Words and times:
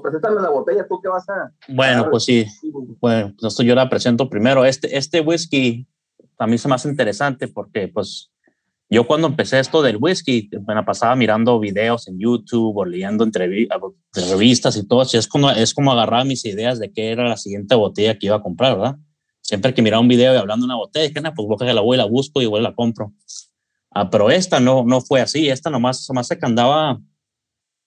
Pues 0.00 0.12
preséntame 0.12 0.42
la 0.42 0.50
botella, 0.50 0.86
¿tú 0.88 1.00
qué 1.02 1.08
vas 1.08 1.28
a...? 1.28 1.52
Bueno, 1.68 2.08
pues 2.10 2.24
sí. 2.24 2.46
Bueno, 3.00 3.34
pues 3.38 3.52
esto 3.52 3.62
yo 3.62 3.74
la 3.74 3.88
presento 3.88 4.28
primero. 4.28 4.64
Este, 4.64 4.96
este 4.96 5.20
whisky 5.20 5.86
a 6.38 6.46
mí 6.46 6.56
se 6.58 6.68
me 6.68 6.74
hace 6.74 6.88
interesante 6.88 7.48
porque, 7.48 7.88
pues, 7.88 8.30
yo 8.90 9.06
cuando 9.06 9.26
empecé 9.26 9.58
esto 9.58 9.82
del 9.82 9.98
whisky, 10.00 10.48
me 10.66 10.74
la 10.74 10.84
pasaba 10.84 11.14
mirando 11.14 11.60
videos 11.60 12.08
en 12.08 12.18
YouTube 12.18 12.76
o 12.76 12.84
leyendo 12.84 13.26
revistas 14.14 14.76
y 14.76 14.86
todo. 14.86 15.02
es 15.02 15.28
como, 15.28 15.50
es 15.50 15.74
como 15.74 15.92
agarrar 15.92 16.24
mis 16.24 16.44
ideas 16.46 16.78
de 16.78 16.90
qué 16.90 17.10
era 17.10 17.28
la 17.28 17.36
siguiente 17.36 17.74
botella 17.74 18.18
que 18.18 18.26
iba 18.26 18.36
a 18.36 18.42
comprar, 18.42 18.78
¿verdad? 18.78 18.96
Siempre 19.42 19.74
que 19.74 19.82
miraba 19.82 20.00
un 20.00 20.08
video 20.08 20.32
y 20.34 20.38
hablando 20.38 20.64
de 20.64 20.68
una 20.68 20.76
botella, 20.76 21.12
que 21.12 21.20
nada, 21.20 21.34
pues 21.34 21.46
voy 21.48 21.68
a 21.68 21.74
la 21.74 21.80
voy, 21.80 21.96
la 21.96 22.04
busco 22.04 22.40
y 22.40 22.46
voy 22.46 22.62
la 22.62 22.74
compro. 22.74 23.12
Ah, 23.90 24.08
pero 24.08 24.30
esta 24.30 24.60
no, 24.60 24.84
no 24.84 25.00
fue 25.00 25.20
así. 25.20 25.48
Esta 25.48 25.70
nomás, 25.70 26.06
nomás 26.08 26.26
se 26.26 26.38
que 26.38 26.46
andaba 26.46 26.98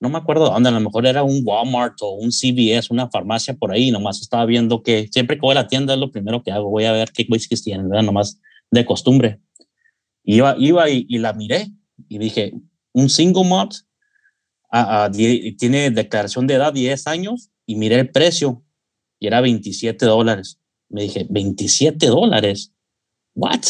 no 0.01 0.09
me 0.09 0.17
acuerdo 0.17 0.45
dónde, 0.45 0.69
a 0.69 0.71
lo 0.71 0.79
mejor 0.79 1.05
era 1.05 1.21
un 1.21 1.41
Walmart 1.45 1.93
o 2.01 2.13
un 2.13 2.31
CVS, 2.31 2.91
una 2.91 3.07
farmacia 3.09 3.53
por 3.53 3.71
ahí, 3.71 3.91
nomás 3.91 4.19
estaba 4.19 4.45
viendo 4.45 4.81
que 4.81 5.07
siempre 5.11 5.37
que 5.37 5.41
voy 5.41 5.51
a 5.51 5.61
la 5.61 5.67
tienda 5.67 5.93
es 5.93 5.99
lo 5.99 6.11
primero 6.11 6.41
que 6.41 6.51
hago, 6.51 6.71
voy 6.71 6.85
a 6.85 6.91
ver 6.91 7.11
qué 7.11 7.27
whiskies 7.29 7.63
tienen, 7.63 7.87
¿verdad? 7.87 8.03
Nomás 8.03 8.41
de 8.71 8.83
costumbre. 8.83 9.39
Iba, 10.23 10.55
iba 10.57 10.89
y, 10.89 11.05
la 11.19 11.33
miré 11.33 11.67
y 12.09 12.17
dije, 12.17 12.51
un 12.93 13.09
single 13.09 13.47
malt 13.47 13.75
tiene 15.57 15.91
declaración 15.91 16.47
de 16.47 16.55
edad 16.55 16.73
10 16.73 17.05
años 17.05 17.51
y 17.67 17.75
miré 17.75 17.99
el 17.99 18.09
precio 18.09 18.63
y 19.19 19.27
era 19.27 19.39
27 19.39 20.03
dólares. 20.07 20.59
Me 20.89 21.03
dije, 21.03 21.27
27 21.29 22.07
dólares. 22.07 22.73
What? 23.35 23.61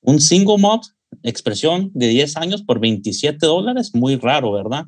Un 0.00 0.20
single 0.20 0.58
malt, 0.58 0.82
expresión 1.22 1.92
de 1.94 2.08
10 2.08 2.38
años 2.38 2.62
por 2.62 2.80
27 2.80 3.46
dólares, 3.46 3.94
muy 3.94 4.16
raro, 4.16 4.50
¿verdad? 4.50 4.86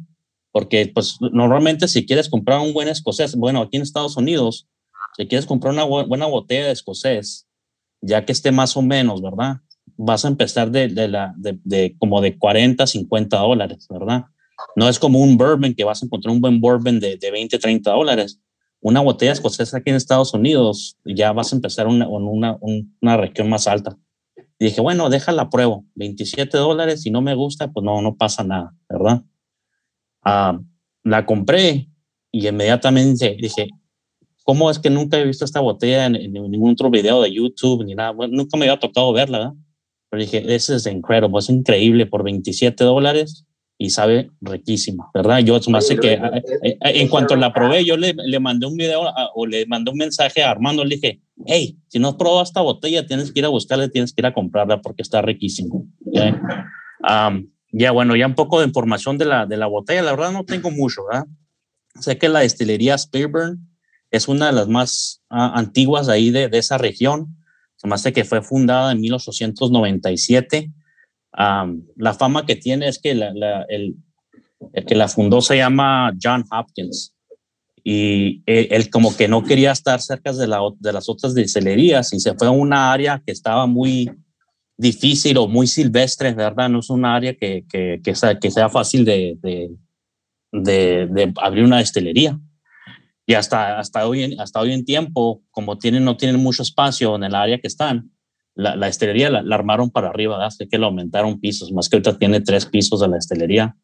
Porque 0.57 0.91
pues 0.95 1.19
normalmente 1.21 1.87
si 1.87 2.07
quieres 2.07 2.31
comprar 2.31 2.61
un 2.61 2.73
buen 2.73 2.89
escocés, 2.89 3.37
bueno, 3.37 3.61
aquí 3.61 3.77
en 3.77 3.83
Estados 3.83 4.17
Unidos, 4.17 4.67
si 5.15 5.27
quieres 5.27 5.45
comprar 5.45 5.75
una 5.75 5.85
buena 5.85 6.25
botella 6.25 6.69
de 6.69 6.73
escocés, 6.73 7.47
ya 8.01 8.25
que 8.25 8.33
esté 8.33 8.53
más 8.53 8.75
o 8.75 8.81
menos, 8.81 9.21
¿verdad? 9.21 9.57
Vas 9.99 10.25
a 10.25 10.29
empezar 10.29 10.71
de, 10.71 10.89
de 10.89 11.09
la, 11.09 11.35
de, 11.37 11.59
de, 11.63 11.95
como 11.99 12.23
de 12.23 12.39
40, 12.39 12.87
50 12.87 13.37
dólares, 13.37 13.87
¿verdad? 13.91 14.25
No 14.77 14.89
es 14.89 14.99
como 14.99 15.19
un 15.19 15.37
bourbon 15.37 15.75
que 15.75 15.85
vas 15.85 16.03
a 16.03 16.07
encontrar 16.07 16.33
un 16.33 16.41
buen 16.41 16.59
bourbon 16.59 17.01
de, 17.01 17.19
de 17.19 17.31
20, 17.31 17.59
30 17.59 17.91
dólares. 17.91 18.41
Una 18.81 19.03
botella 19.03 19.33
escocesa 19.33 19.77
aquí 19.77 19.91
en 19.91 19.97
Estados 19.97 20.33
Unidos 20.33 20.97
ya 21.05 21.33
vas 21.33 21.53
a 21.53 21.57
empezar 21.57 21.87
una, 21.87 22.09
una, 22.09 22.57
una 23.03 23.17
región 23.19 23.51
más 23.51 23.67
alta. 23.67 23.99
Y 24.59 24.65
dije, 24.65 24.81
bueno, 24.81 25.11
déjala 25.11 25.51
pruebo, 25.51 25.85
27 25.97 26.57
dólares, 26.57 27.03
si 27.03 27.11
no 27.11 27.21
me 27.21 27.35
gusta, 27.35 27.71
pues 27.71 27.85
no, 27.85 28.01
no 28.01 28.17
pasa 28.17 28.43
nada, 28.43 28.75
¿verdad? 28.89 29.23
Ah, 30.29 30.59
la 31.05 31.25
compré 31.25 31.89
y 32.33 32.49
inmediatamente 32.49 33.37
dije, 33.41 33.69
¿cómo 34.43 34.69
es 34.69 34.81
que 34.81 34.91
nunca 34.91 35.21
he 35.21 35.25
visto 35.25 35.45
esta 35.45 35.61
botella 35.61 36.07
en, 36.07 36.33
ningún 36.33 36.73
otro 36.73 36.91
video 36.91 37.23
de 37.23 37.33
YouTube 37.33 37.85
ni 37.85 37.95
nada? 37.95 38.13
nunca 38.29 38.57
me 38.57 38.65
había 38.65 38.81
tocado 38.81 39.13
verla, 39.13 39.39
¿verdad? 39.39 39.55
Pero 40.11 40.23
dije, 40.23 40.41
this 40.41 40.69
is 40.69 40.87
incredible, 40.89 41.39
es 41.39 41.49
increíble 41.49 42.07
por 42.07 42.25
27 42.25 42.83
dólares 42.83 43.47
y 43.79 43.91
sabe 43.91 44.29
riquísima, 44.41 45.09
¿verdad? 45.15 45.39
Yo 45.39 45.61
más 45.69 45.87
sé 45.87 45.97
que 45.97 46.15
eh, 46.15 46.43
eh, 46.63 46.77
en 46.83 47.07
cuanto 47.07 47.37
la 47.37 47.53
probé, 47.53 47.85
yo 47.85 47.97
le, 47.97 48.13
le 48.13 48.41
mandé 48.41 48.67
un 48.67 48.77
video 48.77 49.03
o 49.33 49.47
le 49.47 49.65
mandé 49.67 49.93
un 49.93 49.99
mensaje 49.99 50.43
a 50.43 50.51
Armando, 50.51 50.85
le 50.85 50.97
dije, 50.97 51.21
hey, 51.47 51.79
si 51.87 52.01
no 52.01 52.09
has 52.09 52.15
probado 52.17 52.43
esta 52.43 52.63
botella, 52.63 53.07
tienes 53.07 53.31
que 53.31 53.39
ir 53.39 53.45
a 53.45 53.51
buscarla, 53.51 53.89
tienes 53.91 54.13
que 54.13 54.23
ir 54.23 54.27
a 54.27 54.35
comprarla 54.35 54.83
porque 54.83 55.03
está 55.03 55.23
riquísima. 55.23 55.77
Ya, 57.79 57.91
bueno, 57.91 58.17
ya 58.17 58.27
un 58.27 58.35
poco 58.35 58.61
de 58.61 58.67
información 58.67 59.19
de 59.19 59.27
la, 59.27 59.45
de 59.45 59.59
la 59.59 59.67
botella. 59.67 60.01
La 60.01 60.13
verdad 60.13 60.33
no 60.33 60.47
tengo 60.47 60.71
mucho, 60.71 61.05
¿verdad? 61.05 61.27
Sé 62.01 62.17
que 62.17 62.31
la 62.31 62.41
destilería 62.41 62.97
Spearburn 62.97 63.69
es 64.11 64.29
una 64.29 64.47
de 64.47 64.53
las 64.55 64.67
más 64.67 65.23
ah, 65.29 65.53
antiguas 65.55 66.09
ahí 66.09 66.31
de, 66.31 66.49
de, 66.49 66.57
esa 66.57 66.79
región. 66.79 67.37
Se 67.77 67.87
me 67.87 67.95
hace 67.95 68.15
que 68.15 68.25
fue 68.25 68.41
fundada 68.41 68.93
en 68.93 69.01
1897. 69.03 70.73
la 71.35 72.15
fama 72.15 72.47
que 72.47 72.57
tiene 72.57 72.89
es 72.89 72.99
que 72.99 73.15
la, 73.15 73.67
el, 73.69 73.97
el, 74.73 74.87
que 74.87 74.95
la 74.95 75.09
fundó 75.09 75.43
se 75.43 75.59
llama 75.59 76.15
John 76.21 76.47
Hopkins. 76.51 77.15
Y 77.85 78.43
él, 78.47 78.89
como 78.89 79.15
que 79.15 79.29
no 79.29 79.45
quería 79.45 79.73
estar 79.73 80.01
cerca 80.01 80.33
de, 80.33 80.47
la, 80.47 80.61
de 80.79 80.95
las 80.95 81.11
otras 81.11 81.35
destilerías 81.35 82.11
y 82.15 82.21
se 82.21 82.35
fue 82.37 82.47
a 82.47 82.53
una 82.53 82.91
área 82.91 83.23
que 83.25 83.33
estaba 83.33 83.67
muy, 83.67 84.11
difícil 84.77 85.37
o 85.39 85.49
muy 85.49 85.67
silvestre, 85.67 86.33
¿verdad? 86.35 86.69
No 86.69 86.81
es 86.81 86.91
un 86.91 87.05
área 87.05 87.35
que, 87.35 87.65
que, 87.69 88.01
que, 88.03 88.15
sea, 88.15 88.39
que 88.39 88.51
sea 88.51 88.69
fácil 88.69 89.05
de, 89.05 89.39
de, 89.41 89.71
de, 90.53 91.33
abrir 91.41 91.65
una 91.65 91.79
destilería. 91.79 92.39
Y 93.27 93.35
hasta, 93.35 93.79
hasta, 93.79 94.07
hoy 94.07 94.23
en, 94.23 94.41
hasta 94.41 94.61
hoy 94.61 94.73
en 94.73 94.85
tiempo, 94.85 95.43
como 95.51 95.79
tienen, 95.79 96.05
no 96.05 96.17
tienen 96.17 96.41
mucho 96.41 96.63
espacio 96.63 97.17
en 97.17 97.25
el 97.25 97.35
área 97.35 97.59
que 97.59 97.67
están, 97.67 98.13
la, 98.55 98.77
la 98.77 98.87
destilería 98.87 99.31
la, 99.31 99.55
armaron 99.55 99.91
para 99.91 100.09
arriba, 100.09 100.45
así 100.47 100.69
que 100.69 100.79
lo 100.79 100.87
aumentaron 100.87 101.41
pisos, 101.41 101.73
más 101.73 101.89
que 101.89 101.97
ahorita 101.97 102.19
tiene 102.19 102.41
tres 102.41 102.67
pisos 102.67 103.01
de 103.01 103.09
la 103.09 103.17
destilería. 103.17 103.77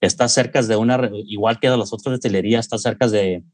Está 0.00 0.28
cerca 0.28 0.62
de 0.62 0.76
una, 0.76 1.10
igual 1.26 1.58
que 1.60 1.70
de 1.70 1.76
las 1.76 1.92
otras 1.92 2.14
destilerías, 2.14 2.66
está 2.66 2.78
cerca 2.78 3.08
de, 3.08 3.44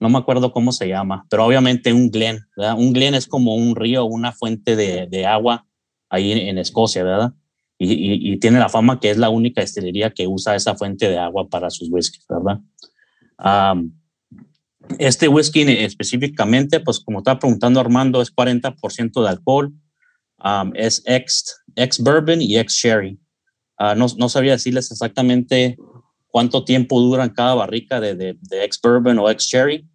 no 0.00 0.08
me 0.08 0.18
acuerdo 0.18 0.52
cómo 0.52 0.72
se 0.72 0.88
llama, 0.88 1.26
pero 1.28 1.44
obviamente 1.44 1.92
un 1.92 2.10
glen, 2.10 2.40
¿verdad? 2.56 2.78
Un 2.78 2.92
glen 2.92 3.14
es 3.14 3.26
como 3.26 3.54
un 3.54 3.76
río, 3.76 4.04
una 4.04 4.32
fuente 4.32 4.76
de, 4.76 5.06
de 5.06 5.26
agua 5.26 5.66
ahí 6.12 6.32
en, 6.32 6.58
Escocia, 6.58 7.02
¿verdad? 7.02 7.32
Y, 7.78 8.36
tiene 8.36 8.60
la 8.60 8.68
fama 8.68 9.00
que 9.00 9.10
es 9.10 9.16
la 9.16 9.30
única 9.30 9.62
destilería 9.62 10.10
que 10.10 10.28
usa 10.28 10.54
esa 10.54 10.76
fuente 10.76 11.08
de 11.08 11.18
agua 11.18 11.48
para 11.48 11.70
sus 11.70 11.88
whiskies, 11.90 12.24
¿verdad? 12.28 12.60
este 14.98 15.26
whisky 15.26 15.62
específicamente, 15.62 16.80
pues 16.80 17.00
como 17.00 17.18
estaba 17.18 17.38
preguntando 17.38 17.80
Armando, 17.80 18.20
es 18.20 18.32
40% 18.32 19.22
de 19.22 19.28
alcohol, 19.28 19.72
es 20.74 21.02
ex, 21.06 21.62
ex 21.74 21.98
bourbon 21.98 22.42
y 22.42 22.58
ex 22.58 22.74
sherry. 22.74 23.18
Ah, 23.78 23.94
no, 23.94 24.06
no, 24.18 24.28
sabía 24.28 24.52
decirles 24.52 24.90
exactamente 24.92 25.76
cuánto 26.28 26.64
tiempo 26.64 27.00
duran 27.00 27.30
cada 27.30 27.54
barrica 27.54 28.00
de, 28.00 28.14
de, 28.14 28.64
ex 28.64 28.78
bourbon 28.80 29.18
o 29.18 29.30
ex 29.30 29.44
sherry, 29.44 29.88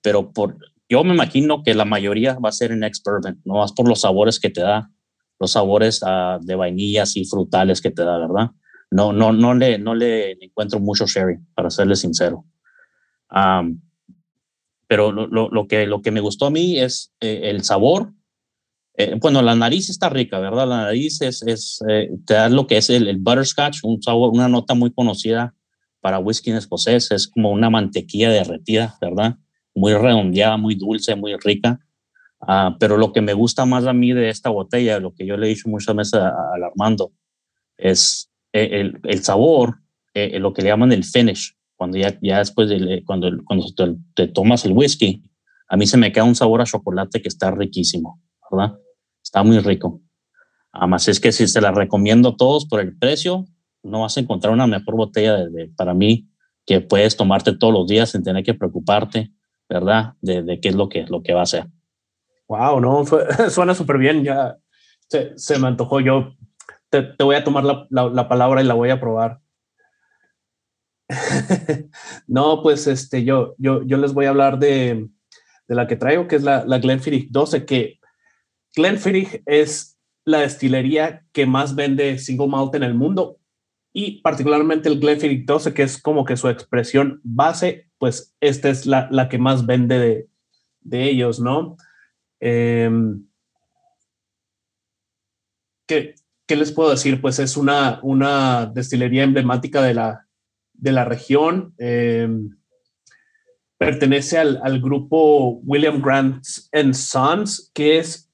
pero 0.00 0.32
por, 0.32 0.56
yo 0.88 1.04
me 1.04 1.14
imagino 1.14 1.62
que 1.62 1.74
la 1.74 1.84
mayoría 1.84 2.38
va 2.38 2.48
a 2.48 2.52
ser 2.52 2.72
en 2.72 2.82
ex 2.82 3.02
bourbon, 3.04 3.40
no 3.44 3.54
más 3.54 3.72
por 3.72 3.86
los 3.86 4.00
sabores 4.00 4.40
que 4.40 4.50
te 4.50 4.62
da 4.62 4.90
los 5.42 5.50
sabores 5.50 6.00
uh, 6.04 6.38
de 6.40 6.54
vainillas 6.54 7.16
y 7.16 7.24
frutales 7.24 7.80
que 7.80 7.90
te 7.90 8.04
da, 8.04 8.16
¿verdad? 8.16 8.52
No, 8.92 9.12
no, 9.12 9.32
no, 9.32 9.54
le, 9.54 9.76
no 9.76 9.92
le 9.92 10.38
encuentro 10.40 10.78
mucho 10.78 11.04
sherry, 11.06 11.38
para 11.56 11.68
serle 11.68 11.96
sincero. 11.96 12.44
Pero 14.86 15.10
lo, 15.10 15.26
lo, 15.26 15.48
lo, 15.50 15.66
que, 15.66 15.86
lo 15.86 16.00
que 16.00 16.12
me 16.12 16.20
gustó 16.20 16.46
a 16.46 16.50
mí 16.52 16.78
es 16.78 17.12
eh, 17.20 17.40
el 17.44 17.64
sabor. 17.64 18.12
Eh, 18.96 19.16
bueno, 19.20 19.42
la 19.42 19.56
nariz 19.56 19.90
está 19.90 20.10
rica, 20.10 20.38
¿verdad? 20.38 20.68
La 20.68 20.82
nariz 20.84 21.20
es, 21.22 21.42
es 21.42 21.82
eh, 21.88 22.10
te 22.24 22.34
da 22.34 22.48
lo 22.48 22.68
que 22.68 22.76
es 22.76 22.88
el, 22.88 23.08
el, 23.08 23.16
butterscotch, 23.16 23.78
un 23.82 24.00
sabor, 24.00 24.30
una 24.32 24.48
nota 24.48 24.74
muy 24.74 24.92
conocida 24.92 25.56
para 26.00 26.20
whisky 26.20 26.50
en 26.50 26.58
escocés. 26.58 27.10
Es 27.10 27.26
como 27.26 27.50
una 27.50 27.68
mantequilla 27.68 28.30
derretida, 28.30 28.96
¿verdad? 29.00 29.38
Muy 29.74 29.92
redondeada, 29.94 30.56
muy 30.56 30.76
dulce, 30.76 31.16
muy 31.16 31.34
rica. 31.36 31.80
Ah, 32.46 32.76
pero 32.80 32.96
lo 32.96 33.12
que 33.12 33.20
me 33.20 33.34
gusta 33.34 33.64
más 33.64 33.86
a 33.86 33.92
mí 33.92 34.12
de 34.12 34.28
esta 34.28 34.50
botella, 34.50 34.98
lo 34.98 35.14
que 35.14 35.24
yo 35.24 35.36
le 35.36 35.46
he 35.46 35.50
dicho 35.50 35.68
muchas 35.68 35.94
veces 35.94 36.14
al 36.14 36.64
Armando, 36.64 37.12
es 37.76 38.30
eh, 38.52 38.80
el, 38.80 39.00
el 39.04 39.22
sabor, 39.22 39.78
eh, 40.14 40.38
lo 40.40 40.52
que 40.52 40.62
le 40.62 40.68
llaman 40.68 40.92
el 40.92 41.04
finish. 41.04 41.56
cuando 41.76 41.98
ya, 41.98 42.18
ya 42.20 42.38
después 42.38 42.68
de 42.68 43.02
cuando, 43.06 43.30
cuando 43.44 43.66
te, 43.74 43.96
te, 44.14 44.28
tomas 44.28 44.64
el 44.64 44.72
whisky, 44.72 45.22
a 45.68 45.76
mí 45.76 45.86
se 45.86 45.96
me 45.96 46.12
queda 46.12 46.24
un 46.24 46.34
sabor 46.34 46.60
a 46.60 46.64
chocolate 46.64 47.22
que 47.22 47.28
está 47.28 47.50
riquísimo, 47.50 48.20
¿verdad? 48.50 48.76
Está 49.22 49.42
muy 49.42 49.58
rico. 49.60 50.00
Además 50.72 51.06
es 51.08 51.20
que 51.20 51.32
si 51.32 51.46
se 51.46 51.60
la 51.60 51.70
recomiendo 51.70 52.30
a 52.30 52.36
todos 52.36 52.66
por 52.66 52.80
el 52.80 52.96
precio, 52.98 53.46
no 53.82 54.00
vas 54.00 54.16
a 54.16 54.20
encontrar 54.20 54.52
una 54.52 54.66
mejor 54.66 54.96
botella 54.96 55.46
de, 55.46 55.68
para 55.76 55.94
mí 55.94 56.28
que 56.66 56.80
puedes 56.80 57.16
tomarte 57.16 57.56
todos 57.56 57.72
los 57.72 57.86
días 57.86 58.10
sin 58.10 58.22
tener 58.22 58.44
que 58.44 58.54
preocuparte, 58.54 59.32
¿verdad? 59.68 60.14
De, 60.20 60.42
de 60.42 60.60
qué 60.60 60.70
es 60.70 60.74
lo 60.74 60.88
que, 60.88 61.04
lo 61.04 61.22
que 61.22 61.34
va 61.34 61.42
a 61.42 61.46
ser. 61.46 61.66
Wow, 62.48 62.80
no, 62.80 63.04
suena 63.50 63.74
súper 63.74 63.98
bien. 63.98 64.24
Ya 64.24 64.56
se, 65.08 65.58
me 65.58 65.68
antojó. 65.68 66.00
Yo 66.00 66.34
te, 66.88 67.02
te 67.02 67.24
voy 67.24 67.36
a 67.36 67.44
tomar 67.44 67.64
la, 67.64 67.86
la, 67.90 68.08
la, 68.08 68.28
palabra 68.28 68.62
y 68.62 68.64
la 68.64 68.74
voy 68.74 68.90
a 68.90 69.00
probar. 69.00 69.40
no, 72.26 72.62
pues 72.62 72.86
este, 72.86 73.24
yo, 73.24 73.54
yo, 73.58 73.82
yo 73.82 73.96
les 73.96 74.14
voy 74.14 74.26
a 74.26 74.30
hablar 74.30 74.58
de, 74.58 75.08
de 75.68 75.74
la 75.74 75.86
que 75.86 75.96
traigo, 75.96 76.26
que 76.26 76.36
es 76.36 76.42
la, 76.42 76.64
la 76.64 76.78
Glenfiddich 76.78 77.30
12, 77.30 77.64
que 77.66 78.00
Glenfiddich 78.74 79.42
es 79.46 79.98
la 80.24 80.40
destilería 80.40 81.24
que 81.32 81.46
más 81.46 81.74
vende 81.74 82.18
single 82.18 82.46
malt 82.46 82.74
en 82.74 82.84
el 82.84 82.94
mundo 82.94 83.38
y 83.92 84.22
particularmente 84.22 84.88
el 84.88 85.00
Glenfiddich 85.00 85.44
12, 85.44 85.74
que 85.74 85.82
es 85.82 86.00
como 86.00 86.24
que 86.24 86.36
su 86.36 86.48
expresión 86.48 87.20
base, 87.22 87.90
pues 87.98 88.34
esta 88.40 88.70
es 88.70 88.86
la, 88.86 89.08
la 89.10 89.28
que 89.28 89.38
más 89.38 89.66
vende 89.66 89.98
de, 89.98 90.28
de 90.80 91.10
ellos, 91.10 91.40
¿no? 91.40 91.76
Eh, 92.44 92.90
¿qué, 95.86 96.16
¿qué, 96.46 96.56
les 96.56 96.72
puedo 96.72 96.90
decir? 96.90 97.20
Pues 97.20 97.38
es 97.38 97.56
una, 97.56 98.00
una 98.02 98.66
destilería 98.66 99.22
emblemática 99.22 99.80
de 99.80 99.94
la, 99.94 100.26
de 100.72 100.92
la 100.92 101.04
región. 101.04 101.72
Eh, 101.78 102.28
pertenece 103.78 104.38
al, 104.38 104.60
al, 104.64 104.80
grupo 104.80 105.60
William 105.64 106.02
Grant 106.02 106.44
Sons, 106.94 107.70
que 107.72 107.98
es 107.98 108.28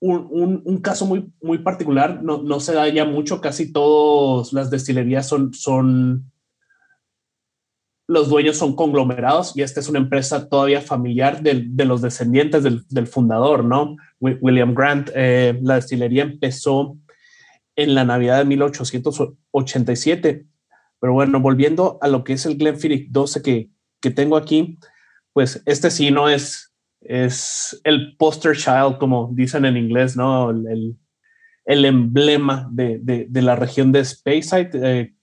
un, 0.00 0.28
un, 0.30 0.62
un, 0.64 0.78
caso 0.82 1.06
muy, 1.06 1.32
muy 1.40 1.58
particular, 1.58 2.22
no, 2.22 2.42
no, 2.42 2.60
se 2.60 2.74
da 2.74 2.86
ya 2.88 3.06
mucho, 3.06 3.40
casi 3.40 3.72
todas 3.72 4.52
las 4.52 4.70
destilerías 4.70 5.26
son, 5.26 5.54
son, 5.54 6.30
los 8.08 8.28
dueños 8.28 8.56
son 8.56 8.76
conglomerados 8.76 9.56
y 9.56 9.62
esta 9.62 9.80
es 9.80 9.88
una 9.88 9.98
empresa 9.98 10.48
todavía 10.48 10.80
familiar 10.80 11.42
de, 11.42 11.84
los 11.84 12.02
descendientes 12.02 12.62
del, 12.62 13.06
fundador, 13.06 13.64
¿no? 13.64 13.96
William 14.20 14.74
Grant, 14.74 15.10
eh, 15.14 15.58
la 15.62 15.74
destilería 15.74 16.22
empezó 16.22 16.96
en 17.74 17.94
la 17.94 18.04
Navidad 18.04 18.38
de 18.38 18.44
1887, 18.44 20.46
pero 21.00 21.12
bueno, 21.12 21.40
volviendo 21.40 21.98
a 22.00 22.08
lo 22.08 22.24
que 22.24 22.34
es 22.34 22.46
el 22.46 22.56
Glenfiddich 22.56 23.10
12 23.10 23.42
que, 23.42 23.70
que 24.00 24.10
tengo 24.10 24.36
aquí, 24.36 24.78
pues 25.32 25.62
este 25.66 25.90
sí 25.90 26.10
no 26.10 26.28
es 26.28 26.66
es 27.08 27.80
el 27.84 28.16
poster 28.16 28.56
child, 28.56 28.98
como 28.98 29.30
dicen 29.32 29.64
en 29.64 29.76
inglés, 29.76 30.16
¿no? 30.16 30.50
El, 30.50 30.98
el 31.64 31.84
emblema 31.84 32.68
de, 32.72 32.98
de, 32.98 33.26
de, 33.28 33.42
la 33.42 33.56
región 33.56 33.92
de 33.92 34.04
Speyside, 34.04 34.70
eh, 34.74 35.14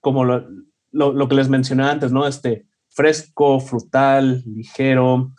como 0.00 0.24
lo, 0.24 0.46
lo, 0.94 1.12
lo, 1.12 1.28
que 1.28 1.34
les 1.34 1.48
mencioné 1.48 1.82
antes, 1.82 2.12
¿no? 2.12 2.26
Este 2.26 2.66
fresco, 2.88 3.60
frutal, 3.60 4.42
ligero. 4.46 5.32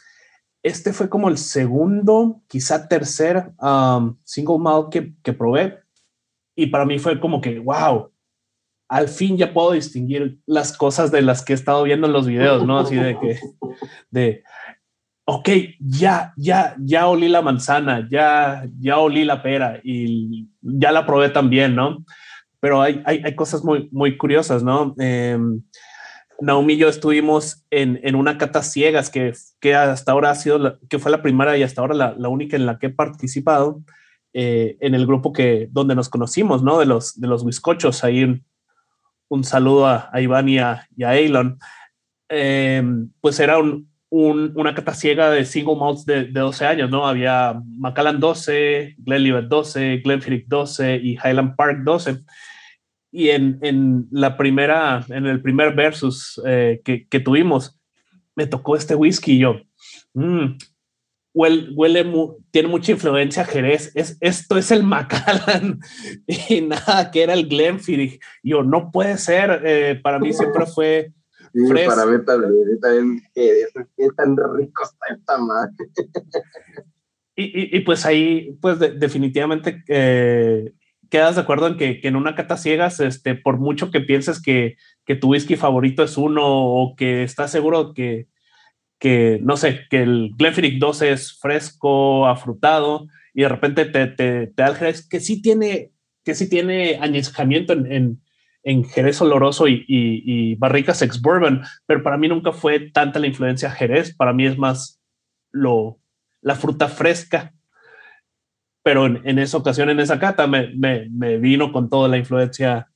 Este 0.62 0.94
fue 0.94 1.10
como 1.10 1.30
el 1.30 1.38
segundo, 1.38 2.42
quizá 2.48 2.88
tercer 2.88 3.54
um, 3.60 4.18
single 4.24 4.60
malt 4.60 4.90
que, 4.92 5.16
que 5.24 5.34
probé. 5.34 5.80
Y 6.56 6.68
para 6.68 6.86
mí 6.86 7.00
fue 7.00 7.20
como 7.20 7.42
que, 7.42 7.60
wow, 7.60 8.12
al 8.88 9.08
fin 9.08 9.38
ya 9.38 9.54
puedo 9.54 9.72
distinguir 9.72 10.40
las 10.46 10.78
cosas 10.78 11.12
de 11.12 11.22
las 11.22 11.44
que 11.44 11.54
he 11.54 11.56
estado 11.56 11.84
viendo 11.84 12.08
en 12.08 12.14
los 12.14 12.28
videos, 12.28 12.66
¿no? 12.66 12.80
Así 12.80 12.96
de 12.96 13.18
que, 13.20 13.40
de, 14.12 14.44
ok, 15.26 15.50
ya, 15.80 16.34
ya, 16.38 16.76
ya 16.80 17.08
olí 17.08 17.28
la 17.28 17.42
manzana, 17.42 18.08
ya, 18.10 18.66
ya 18.80 18.98
olí 19.00 19.24
la 19.26 19.42
pera 19.42 19.80
y 19.84 20.50
ya 20.62 20.92
la 20.92 21.06
probé 21.06 21.30
también, 21.30 21.76
¿no? 21.76 22.06
Pero 22.66 22.82
hay, 22.82 23.00
hay, 23.06 23.22
hay 23.24 23.36
cosas 23.36 23.64
muy, 23.64 23.90
muy 23.92 24.18
curiosas, 24.18 24.64
¿no? 24.64 24.96
Eh, 24.98 25.38
Naomi 26.42 26.74
y 26.74 26.78
yo 26.78 26.90
estuvimos 26.90 27.64
en, 27.70 28.00
en, 28.02 28.16
una 28.16 28.40
cata 28.40 28.64
ciegas 28.64 29.12
que, 29.12 29.34
que 29.60 29.76
hasta 29.76 30.12
ahora 30.12 30.32
ha 30.32 30.36
sido, 30.36 30.58
la, 30.58 30.80
que 30.90 30.98
fue 30.98 31.12
la 31.12 31.22
primera 31.22 31.56
y 31.60 31.62
hasta 31.62 31.82
ahora 31.82 32.16
la, 32.18 32.28
única 32.28 32.56
en 32.56 32.66
la 32.66 32.80
que 32.80 32.88
he 32.88 32.90
participado 32.90 33.84
eh, 34.34 34.78
en 34.80 34.96
el 34.96 35.06
grupo 35.06 35.32
que, 35.32 35.68
donde 35.70 35.94
nos 35.94 36.10
conocimos, 36.10 36.64
¿no? 36.64 36.80
De 36.80 36.88
los, 36.88 37.22
de 37.22 37.28
los 37.28 37.46
bizcochos, 37.46 38.04
ahí 38.04 38.42
un, 39.30 39.44
saludo 39.44 39.86
a, 39.86 40.10
a, 40.12 40.20
Iván 40.20 40.50
y 40.50 40.58
a, 40.58 40.88
y 40.98 41.04
Elon. 41.04 41.60
Eh, 42.30 42.82
pues 43.22 43.40
era 43.40 43.60
un, 43.60 43.88
un, 44.10 44.54
una 44.56 44.74
cata 44.74 44.96
ciega 44.96 45.30
de 45.30 45.46
single 45.46 45.76
malts 45.76 46.04
de, 46.04 46.24
de, 46.24 46.40
12 46.40 46.66
años, 46.66 46.90
¿no? 46.90 47.06
Había 47.06 47.62
Macallan 47.78 48.20
12, 48.20 48.96
Glenlivet 48.98 49.46
12, 49.46 49.98
Glenfiddich 49.98 50.48
12 50.48 50.96
y 50.96 51.12
Highland 51.14 51.56
Park 51.56 51.84
12. 51.84 52.24
Y 53.16 53.30
en, 53.30 53.60
en 53.62 54.08
la 54.12 54.36
primera, 54.36 55.06
en 55.08 55.26
el 55.26 55.42
primer 55.42 55.74
versus 55.74 56.42
eh, 56.46 56.82
que, 56.84 57.08
que, 57.08 57.20
tuvimos, 57.22 57.80
me 58.36 58.46
tocó 58.46 58.76
este 58.76 58.94
whisky 58.94 59.34
y 59.34 59.40
yo, 59.40 59.62
mmm, 60.14 60.58
huele, 61.34 61.70
huele 61.74 62.06
tiene 62.52 62.68
mucha 62.68 62.92
influencia 62.92 63.46
Jerez. 63.46 63.92
Es, 63.96 64.18
esto 64.20 64.58
es 64.58 64.70
el 64.72 64.84
Macallan 64.84 65.80
y 66.50 66.62
nada, 66.62 67.10
que 67.12 67.24
era 67.24 67.34
el 67.34 67.48
Glenfiddich. 67.48 68.20
Yo, 68.44 68.64
no 68.64 68.92
puede 68.92 69.18
ser. 69.18 69.62
Eh, 69.64 70.00
para 70.04 70.20
mí 70.20 70.34
siempre 70.34 70.66
fue 70.66 71.14
Sí, 71.56 71.74
para 71.88 72.06
mí 72.06 72.26
también, 72.26 72.80
también 72.82 73.22
qué, 73.34 73.66
qué 73.96 74.10
tan 74.18 74.36
rico 74.58 74.84
está 74.84 75.16
esta 75.16 75.38
madre. 75.38 75.72
Y, 77.34 77.44
y, 77.44 77.78
y, 77.78 77.80
pues 77.82 78.06
ahí, 78.06 78.58
pues 78.62 78.78
de, 78.78 78.92
definitivamente 78.92 79.82
eh, 79.88 80.74
quedas 81.10 81.36
de 81.36 81.42
acuerdo 81.42 81.68
en 81.68 81.78
que, 81.78 82.00
que, 82.00 82.08
en 82.08 82.16
una 82.16 82.36
cata 82.36 82.58
ciegas, 82.58 83.00
este, 83.00 83.36
por 83.36 83.58
mucho 83.58 83.92
que 83.92 84.02
pienses 84.02 84.42
que, 84.42 84.78
que 85.06 85.16
tu 85.16 85.30
whisky 85.30 85.56
favorito 85.56 86.04
es 86.04 86.18
uno 86.18 86.44
o 86.46 86.96
que 86.96 87.24
estás 87.24 87.52
seguro 87.52 87.94
que, 87.94 88.28
que 89.00 89.40
no 89.42 89.58
sé, 89.58 89.82
que 89.90 90.04
el 90.04 90.32
Glenfiddich 90.38 90.80
12 90.80 91.12
es 91.12 91.38
fresco, 91.40 92.28
afrutado, 92.28 93.08
y 93.34 93.42
de 93.42 93.50
repente 93.50 93.86
te, 93.86 94.08
te, 94.08 94.48
te 94.48 94.64
da 94.64 94.68
el 94.70 94.96
que 95.10 95.20
sí 95.20 95.42
tiene, 95.42 95.92
que 96.24 96.36
sí 96.36 96.50
tiene 96.50 96.98
añejamiento 97.02 97.74
en, 97.74 97.92
en 97.92 98.22
en 98.66 98.84
Jerez 98.84 99.22
oloroso 99.22 99.68
y, 99.68 99.86
y, 99.88 100.24
y, 100.26 100.56
barricas 100.56 101.04
ex 101.04 101.22
bourbon, 101.22 101.62
pero 101.86 102.02
para 102.02 102.18
mí 102.18 102.28
nunca 102.28 102.52
fue 102.52 102.80
tanta 102.80 103.20
la 103.20 103.28
influencia 103.28 103.70
Jerez, 103.70 104.14
para 104.16 104.34
mí 104.34 104.48
es 104.48 104.58
más 104.58 105.00
lo, 105.52 106.00
la 106.42 106.56
fruta 106.56 106.88
fresca. 106.88 107.54
Pero 108.86 109.08
en, 109.08 109.20
en 109.26 109.40
esa 109.40 109.58
ocasión, 109.58 109.90
en 109.90 110.00
esa 110.00 110.20
cata, 110.20 110.46
me, 110.46 110.68
me, 110.76 111.10
me, 111.10 111.38
vino 111.38 111.72
con 111.72 111.90
toda 111.90 112.08
la 112.08 112.20
influencia 112.20 112.88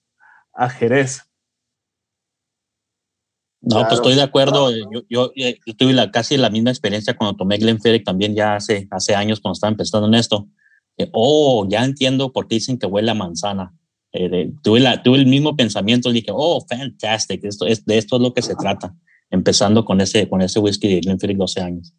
a 0.53 0.69
Jerez. 0.69 1.24
No, 3.60 3.69
claro. 3.69 3.88
pues 3.88 4.00
estoy 4.00 4.13
de 4.13 4.22
acuerdo. 4.22 4.69
Yo, 4.72 5.01
yo, 5.10 5.31
yo, 5.36 5.75
tuve 5.75 5.93
la, 5.93 6.12
casi 6.12 6.38
la 6.38 6.51
misma 6.51 6.69
experiencia 6.69 7.15
cuando 7.17 7.36
tomé 7.36 7.58
Glenfiddich 7.58 8.03
también 8.03 8.36
ya 8.36 8.55
hace, 8.55 8.88
hace 8.91 9.15
años 9.15 9.39
cuando 9.39 9.53
estaba 9.53 9.72
empezando 9.72 10.08
en 10.08 10.13
esto. 10.13 10.48
oh, 11.12 11.65
ya 11.67 11.84
entiendo 11.84 12.31
por 12.31 12.48
qué 12.48 12.55
dicen 12.58 12.77
que 12.77 12.86
huele 12.86 13.10
a 13.10 13.15
manzana 13.15 13.74
eh, 14.12 14.29
de, 14.29 14.53
tuve, 14.62 14.81
la, 14.81 15.01
tuve 15.01 15.17
el 15.17 15.25
mismo 15.25 15.55
pensamiento, 15.55 16.12
dije, 16.12 16.29
oh, 16.31 16.63
fantastic, 16.69 17.43
esto 17.46 17.65
es, 17.65 17.84
de 17.86 17.98
esto 17.98 18.17
es 18.17 18.22
lo 18.22 18.34
que 18.34 18.43
se 18.43 18.55
trata, 18.55 18.96
empezando 19.31 19.84
con 19.86 20.01
ese, 20.01 20.29
con 20.29 20.43
ese 20.43 20.60
whisky 20.60 20.88
de 20.88 21.01
Glenfiddich 21.01 21.38
12 21.38 21.62
años. 21.62 21.96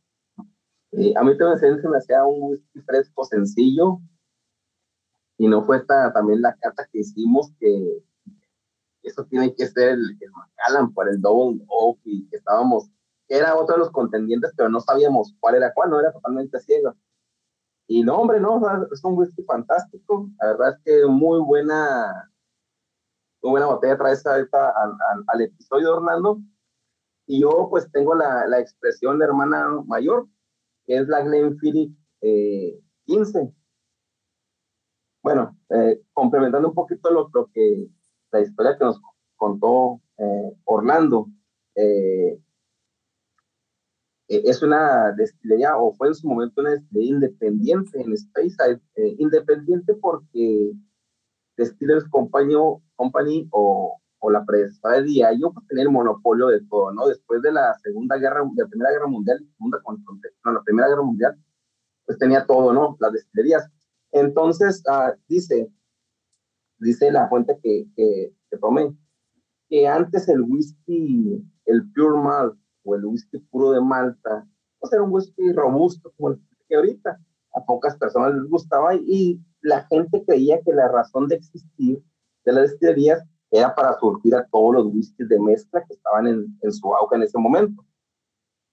Sí, 0.93 1.15
a 1.17 1.23
mí 1.23 1.37
también 1.39 1.81
se 1.81 1.89
me 1.89 1.99
hacía 1.99 2.25
un 2.25 2.51
whisky 2.51 2.81
fresco, 2.81 3.25
sencillo, 3.25 4.01
y 5.41 5.49
no 5.49 5.65
fue 5.65 5.79
esta, 5.79 6.13
también 6.13 6.43
la 6.43 6.55
carta 6.57 6.87
que 6.93 6.99
hicimos 6.99 7.51
que 7.59 8.05
eso 9.03 9.25
tiene 9.25 9.55
que 9.55 9.67
ser 9.69 9.93
el, 9.93 10.19
el 10.21 10.31
Macallan 10.33 10.93
por 10.93 11.09
el 11.09 11.21
Double 11.21 11.65
Oak 11.67 11.99
y 12.05 12.29
que 12.29 12.37
estábamos, 12.37 12.91
que 13.27 13.39
era 13.39 13.57
otro 13.57 13.77
de 13.77 13.79
los 13.79 13.91
contendientes, 13.91 14.53
pero 14.55 14.69
no 14.69 14.81
sabíamos 14.81 15.35
cuál 15.41 15.55
era 15.55 15.73
cuál, 15.73 15.89
no 15.89 15.99
era 15.99 16.13
totalmente 16.13 16.61
ciego. 16.61 16.95
Y 17.87 18.03
no, 18.05 18.19
hombre, 18.19 18.39
no, 18.39 18.61
es 18.93 19.03
un 19.03 19.17
whisky 19.17 19.43
fantástico. 19.45 20.29
La 20.41 20.49
verdad 20.49 20.75
es 20.77 20.79
que 20.85 21.07
muy 21.07 21.41
buena, 21.41 22.31
muy 23.43 23.53
buena 23.53 23.67
botella 23.67 23.97
trae 23.97 24.13
esta, 24.13 24.39
esta 24.39 24.69
al, 24.69 24.91
al, 24.91 25.25
al, 25.27 25.41
episodio 25.41 25.87
de 25.87 25.93
Orlando. 25.95 26.39
Y 27.27 27.41
yo 27.41 27.69
pues 27.71 27.91
tengo 27.91 28.15
la, 28.15 28.47
la 28.47 28.61
expresión 28.61 29.19
de 29.19 29.25
hermana 29.25 29.69
mayor, 29.87 30.29
que 30.91 30.97
es 30.97 31.07
la 31.07 31.23
Glenfiddich 31.23 31.97
eh, 32.21 32.81
15. 33.05 33.55
Bueno, 35.23 35.57
eh, 35.69 36.01
complementando 36.13 36.71
un 36.71 36.75
poquito 36.75 37.13
lo, 37.13 37.31
lo, 37.33 37.47
que 37.55 37.87
la 38.33 38.41
historia 38.41 38.77
que 38.77 38.87
nos 38.87 39.01
contó 39.37 40.01
eh, 40.19 40.53
Orlando, 40.65 41.29
eh, 41.77 42.41
eh, 44.27 44.43
es 44.45 44.63
una 44.65 45.13
destilería 45.13 45.77
o 45.77 45.95
fue 45.95 46.09
en 46.09 46.15
su 46.17 46.27
momento 46.27 46.61
una 46.61 46.71
destilería 46.71 47.15
independiente 47.15 48.01
en 48.01 48.17
Speyside, 48.17 48.81
eh, 48.97 49.15
independiente 49.19 49.95
porque 49.95 50.73
Distillers 51.57 52.09
Company, 52.09 52.55
Company 52.97 53.47
o 53.53 54.01
o 54.21 54.31
la 54.31 54.45
predecesora 54.45 54.97
de 54.97 55.05
Diageo, 55.05 55.53
pues 55.53 55.67
tenía 55.67 55.85
el 55.85 55.91
monopolio 55.91 56.47
de 56.49 56.61
todo, 56.67 56.93
¿no? 56.93 57.09
Después 57.09 57.43
de 57.43 57.53
la 57.53 57.75
Segunda 57.83 58.17
Guerra, 58.17 58.43
de 58.55 58.63
la 58.63 58.69
Primera 58.69 58.91
Guerra 58.91 59.07
Mundial, 59.07 59.39
segunda, 59.57 59.79
no, 60.45 60.53
la 60.53 60.63
Primera 60.63 60.89
Guerra 60.89 61.03
Mundial, 61.03 61.37
pues 62.07 62.19
tenía 62.19 62.47
todo, 62.47 62.73
¿no? 62.73 62.97
Las 63.01 63.13
destilerías. 63.13 63.69
Entonces, 64.13 64.83
uh, 64.87 65.19
dice, 65.29 65.73
dice 66.79 67.11
la 67.11 67.29
fuente 67.29 67.59
que, 67.63 67.87
que, 67.97 68.35
que 68.51 68.59
tomé, 68.59 68.95
que 69.69 69.89
antes 69.89 70.29
el 70.29 70.43
whisky, 70.43 71.43
el 71.65 71.91
pure 71.93 72.21
malt 72.21 72.59
o 72.85 72.95
el 72.95 73.05
whisky 73.05 73.39
puro 73.39 73.73
de 73.73 73.81
Malta, 73.81 74.47
pues 74.79 74.93
era 74.93 75.03
un 75.03 75.13
whisky 75.13 75.53
robusto, 75.53 76.13
como 76.17 76.31
el 76.31 76.41
que 76.69 76.77
ahorita 76.77 77.21
a 77.55 77.65
pocas 77.65 77.97
personas 77.97 78.35
les 78.35 78.49
gustaba 78.49 78.95
y 78.95 79.41
la 79.61 79.85
gente 79.87 80.23
creía 80.27 80.61
que 80.63 80.73
la 80.73 80.89
razón 80.89 81.29
de 81.29 81.37
existir 81.37 82.03
de 82.45 82.53
las 82.53 82.71
destilerías 82.71 83.23
era 83.51 83.75
para 83.75 83.99
surtir 83.99 84.35
a 84.35 84.47
todos 84.47 84.75
los 84.75 84.87
whiskies 84.87 85.29
de 85.29 85.41
mezcla 85.41 85.85
que 85.85 85.95
estaban 85.95 86.27
en, 86.27 86.73
su 86.73 86.95
auge 86.95 87.17
en 87.17 87.23
ese 87.23 87.39
momento. 87.39 87.85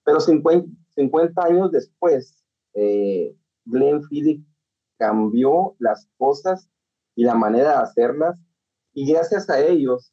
Pero 0.03 0.19
50, 0.19 0.69
50 0.89 1.43
años 1.43 1.71
después, 1.71 2.43
eh, 2.73 3.35
Glenfiddich 3.65 4.45
cambió 4.97 5.75
las 5.79 6.07
cosas 6.17 6.69
y 7.15 7.23
la 7.23 7.35
manera 7.35 7.69
de 7.69 7.83
hacerlas 7.83 8.39
y 8.93 9.11
gracias 9.11 9.49
a 9.49 9.59
ellos, 9.59 10.11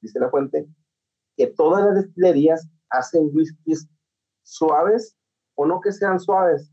dice 0.00 0.18
la 0.18 0.30
fuente, 0.30 0.68
que 1.36 1.46
todas 1.46 1.84
las 1.84 1.94
destilerías 1.94 2.68
hacen 2.90 3.30
whiskies 3.32 3.88
suaves 4.42 5.16
o 5.54 5.66
no 5.66 5.80
que 5.80 5.92
sean 5.92 6.20
suaves, 6.20 6.70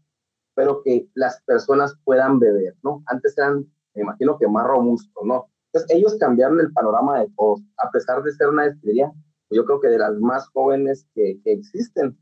pero 0.56 0.82
que 0.84 1.08
las 1.14 1.42
personas 1.44 1.96
puedan 2.04 2.40
beber, 2.40 2.76
¿no? 2.84 3.04
Antes 3.08 3.38
eran, 3.38 3.66
me 3.94 4.02
imagino 4.02 4.38
que 4.38 4.48
más 4.48 4.68
robustos, 4.68 5.24
¿no? 5.26 5.50
Entonces 5.74 5.98
ellos 5.98 6.15
cambiaron 6.20 6.60
el 6.60 6.72
panorama 6.72 7.20
de 7.20 7.30
todos, 7.36 7.62
a 7.77 7.89
pesar 7.89 8.22
de 8.22 8.32
ser 8.32 8.50
una 8.50 8.65
destilería, 8.65 9.12
yo 9.50 9.65
creo 9.65 9.80
que 9.80 9.88
de 9.88 9.98
las 9.98 10.13
más 10.20 10.48
jóvenes 10.50 11.08
que, 11.15 11.39
existen. 11.46 12.18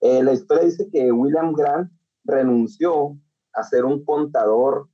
Eh, 0.00 0.22
la 0.22 0.32
historia 0.32 0.64
dice 0.64 0.88
que 0.90 1.10
William 1.10 1.54
Grant 1.54 1.90
renunció 2.24 3.16
a 3.54 3.62
ser 3.62 3.86
un 3.86 4.04
contador, 4.04 4.88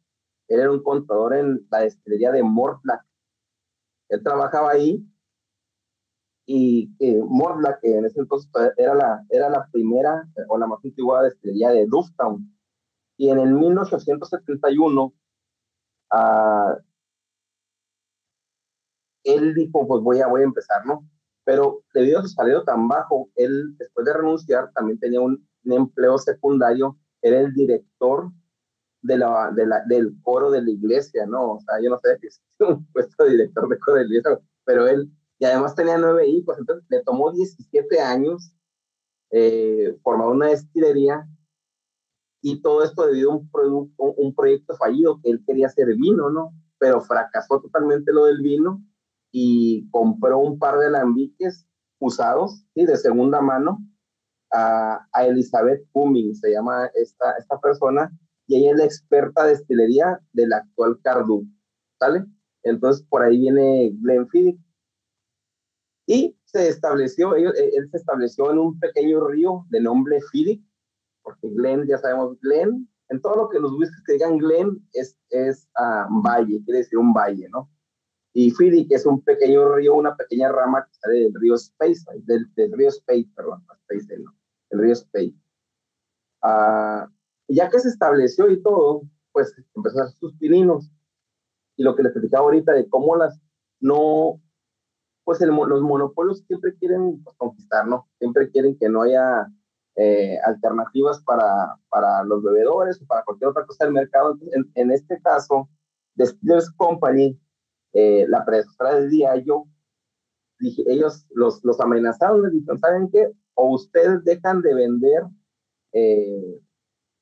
él 0.47 0.61
era 0.61 0.71
un 0.71 0.83
contador 0.83 1.35
en 1.35 1.67
la 1.71 1.81
destilería 1.81 2.31
de 2.31 2.43
Mortlack. 2.43 3.05
Él 4.11 4.23
trabajaba 4.23 4.71
ahí 4.71 5.05
y 6.47 6.90
eh, 7.00 7.21
Mortlack, 7.23 7.81
que 7.81 7.97
en 7.97 8.05
ese 8.05 8.21
entonces 8.21 8.49
era 8.76 8.95
la, 8.95 9.25
era 9.28 9.50
la 9.50 9.69
primera 9.73 10.26
o 10.49 10.57
la 10.57 10.67
más 10.67 10.85
antigua 10.85 11.25
destilería 11.25 11.71
de 11.71 11.87
Dufftown. 11.87 12.55
Y 13.17 13.31
en 13.31 13.40
el 13.40 13.52
1871, 13.55 15.12
ah, 16.12 16.78
él 19.35 19.54
dijo, 19.54 19.87
pues 19.87 20.02
voy 20.02 20.20
a, 20.20 20.26
voy 20.26 20.42
a 20.42 20.44
empezar, 20.44 20.85
¿no? 20.87 21.06
Pero 21.44 21.82
debido 21.94 22.18
a 22.18 22.23
su 22.23 22.28
salario 22.28 22.62
tan 22.64 22.88
bajo, 22.88 23.30
él 23.37 23.76
después 23.78 24.06
de 24.06 24.12
renunciar 24.12 24.73
también 24.73 24.99
tenía 24.99 25.20
un, 25.20 25.47
empleo 25.64 26.16
secundario, 26.16 26.97
era 27.20 27.40
el 27.40 27.52
director 27.52 28.30
de 29.02 29.18
la, 29.18 29.50
de 29.50 29.66
la, 29.66 29.85
del 29.85 30.14
coro 30.23 30.50
de 30.50 30.62
la 30.62 30.70
iglesia, 30.70 31.26
¿no? 31.26 31.54
O 31.54 31.61
sea, 31.61 31.78
yo 31.82 31.90
no 31.90 31.99
sé 31.99 32.16
si 32.20 32.28
es 32.28 32.40
un 32.61 32.87
puesto 32.90 33.25
de 33.25 33.32
director 33.32 33.68
de 33.68 33.78
coro 33.78 33.99
de 33.99 34.04
la 34.04 34.08
iglesia, 34.08 34.40
pero 34.64 34.87
él, 34.87 35.12
y 35.38 35.44
además 35.44 35.75
tenía 35.75 35.99
nueve 35.99 36.26
hijos, 36.26 36.56
entonces 36.58 36.87
le 36.88 37.02
tomó 37.02 37.32
17 37.32 38.00
años 38.00 38.54
eh, 39.30 39.94
formar 40.02 40.28
una 40.28 40.47
destilería 40.47 41.28
y 42.40 42.62
todo 42.62 42.82
esto 42.82 43.06
debido 43.06 43.32
a 43.32 43.37
un, 43.37 43.50
producto, 43.50 44.02
un 44.04 44.35
proyecto 44.35 44.75
fallido 44.76 45.20
que 45.23 45.30
él 45.30 45.42
quería 45.47 45.66
hacer 45.66 45.88
vino, 45.97 46.30
¿no? 46.30 46.54
Pero 46.78 47.02
fracasó 47.02 47.61
totalmente 47.61 48.11
lo 48.12 48.25
del 48.25 48.40
vino 48.40 48.82
y 49.30 49.88
compró 49.90 50.38
un 50.38 50.58
par 50.58 50.78
de 50.78 50.87
alambiques 50.87 51.66
usados 51.99 52.64
y 52.75 52.87
de 52.87 52.97
segunda 52.97 53.40
mano 53.40 53.78
a, 54.52 55.06
a, 55.12 55.26
Elizabeth 55.26 55.87
Cummings, 55.92 56.40
se 56.40 56.52
llama 56.52 56.90
esta, 56.94 57.32
esta 57.32 57.61
persona, 57.61 58.11
y 58.47 58.56
ella 58.56 58.70
es 58.70 58.76
la 58.78 58.85
experta 58.85 59.44
de 59.44 59.50
destilería 59.50 60.20
del 60.32 60.52
actual 60.52 60.99
Cardu, 61.02 61.44
¿sale? 61.99 62.25
Entonces 62.62 63.04
por 63.08 63.23
ahí 63.23 63.38
viene 63.38 63.92
Glenfiddich. 64.00 64.58
Y 66.06 66.38
se 66.47 66.68
estableció, 66.68 67.35
él, 67.35 67.52
él 67.56 67.90
se 67.90 67.99
estableció 67.99 68.50
en 68.50 68.58
un 68.58 68.80
pequeño 68.80 69.26
río 69.26 69.66
de 69.68 69.80
nombre 69.80 70.20
Fiddick, 70.32 70.62
porque 71.23 71.50
Glen, 71.50 71.87
ya 71.87 71.99
sabemos, 71.99 72.40
Glen, 72.40 72.88
en 73.11 73.20
todo 73.20 73.37
lo 73.37 73.49
que 73.50 73.58
los 73.58 73.73
whiskies 73.73 74.02
que 74.06 74.14
digan 74.14 74.38
Glen 74.38 74.82
es, 74.94 75.16
es 75.28 75.68
uh, 75.78 76.08
valle, 76.23 76.62
quiere 76.64 76.78
decir 76.80 76.99
un 76.99 77.12
valle, 77.12 77.49
¿no? 77.50 77.70
Y 78.40 78.52
Fidi, 78.52 78.87
que 78.87 78.95
es 78.95 79.04
un 79.04 79.21
pequeño 79.23 79.75
río, 79.75 79.97
una 79.97 80.14
pequeña 80.14 80.52
rama 80.52 80.87
que 80.87 80.95
sale 80.95 81.25
del 81.25 81.35
río 81.35 81.57
Space, 81.57 82.04
del, 82.23 82.47
del 82.54 82.73
río 82.73 82.88
Space, 82.88 83.28
perdón, 83.35 83.64
Space, 83.88 84.16
no, 84.16 84.33
el 84.71 84.78
río 84.78 84.92
Space. 84.92 85.35
Uh, 86.45 87.11
ya 87.49 87.68
que 87.68 87.80
se 87.80 87.88
estableció 87.88 88.49
y 88.49 88.62
todo, 88.62 89.02
pues 89.33 89.52
empezó 89.75 89.99
a 89.99 90.04
hacer 90.04 90.18
sus 90.18 90.35
pininos. 90.35 90.88
Y 91.76 91.83
lo 91.83 91.97
que 91.97 92.04
les 92.04 92.12
platicaba 92.12 92.45
ahorita 92.45 92.75
de 92.75 92.88
cómo 92.88 93.16
las 93.16 93.40
no, 93.80 94.40
pues 95.25 95.40
el, 95.40 95.49
los 95.49 95.83
monopolios 95.83 96.45
siempre 96.47 96.76
quieren 96.76 97.21
pues, 97.25 97.35
conquistar, 97.38 97.88
¿no? 97.88 98.07
Siempre 98.21 98.52
quieren 98.52 98.78
que 98.78 98.88
no 98.88 99.02
haya 99.02 99.49
eh, 99.97 100.38
alternativas 100.45 101.21
para, 101.25 101.76
para 101.88 102.23
los 102.23 102.45
bebedores 102.45 103.02
o 103.02 103.07
para 103.07 103.25
cualquier 103.25 103.50
otra 103.50 103.66
cosa 103.66 103.85
del 103.85 103.95
mercado. 103.95 104.38
En, 104.52 104.71
en 104.76 104.92
este 104.92 105.21
caso, 105.23 105.68
Distillers 106.14 106.71
Company, 106.76 107.37
eh, 107.92 108.26
la 108.28 108.45
predecesora 108.45 108.97
de 108.97 109.09
Diageo, 109.09 109.68
dije, 110.59 110.83
ellos 110.87 111.26
los, 111.30 111.64
los 111.64 111.80
amenazaron, 111.80 112.42
les 112.42 112.52
dijeron, 112.52 112.78
¿saben 112.78 113.11
qué? 113.11 113.33
O 113.54 113.75
ustedes 113.75 114.25
dejan 114.25 114.61
de 114.62 114.75
vender 114.75 115.23
eh, 115.92 116.61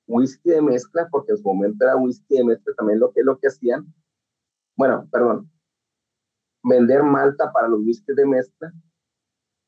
whisky 0.07 0.51
de 0.51 0.63
mezcla, 0.63 1.09
porque 1.11 1.33
en 1.33 1.39
su 1.39 1.49
momento 1.49 1.85
era 1.85 1.97
whisky 1.97 2.37
de 2.37 2.45
mezcla 2.45 2.75
también 2.77 3.01
lo 3.01 3.13
que, 3.13 3.23
lo 3.23 3.39
que 3.39 3.49
hacían. 3.49 3.87
Bueno, 4.77 5.09
perdón, 5.11 5.51
vender 6.63 7.03
malta 7.03 7.53
para 7.53 7.69
los 7.69 7.81
whisky 7.81 8.13
de 8.15 8.27
mezcla 8.27 8.73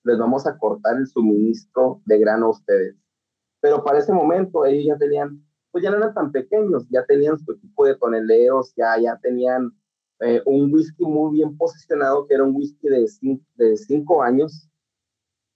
les 0.05 0.19
vamos 0.19 0.47
a 0.47 0.57
cortar 0.57 0.97
el 0.97 1.07
suministro 1.07 2.00
de 2.05 2.19
grano 2.19 2.47
a 2.47 2.50
ustedes. 2.50 2.97
Pero 3.61 3.83
para 3.85 3.99
ese 3.99 4.12
momento 4.12 4.64
ellos 4.64 4.87
ya 4.87 4.97
tenían, 4.97 5.45
pues 5.71 5.85
ya 5.85 5.90
no 5.90 5.99
eran 5.99 6.14
tan 6.14 6.33
pequeños, 6.33 6.87
ya 6.88 7.05
tenían 7.05 7.38
su 7.38 7.52
equipo 7.52 7.85
de 7.85 7.97
toneleros, 7.97 8.73
ya, 8.75 8.99
ya 8.99 9.19
tenían 9.19 9.71
eh, 10.21 10.43
un 10.47 10.73
whisky 10.73 11.05
muy 11.05 11.33
bien 11.33 11.57
posicionado, 11.57 12.27
que 12.27 12.35
era 12.35 12.45
un 12.45 12.55
whisky 12.55 12.89
de, 12.89 13.07
cinco, 13.09 13.45
de 13.57 13.77
cinco 13.77 14.23
años 14.23 14.69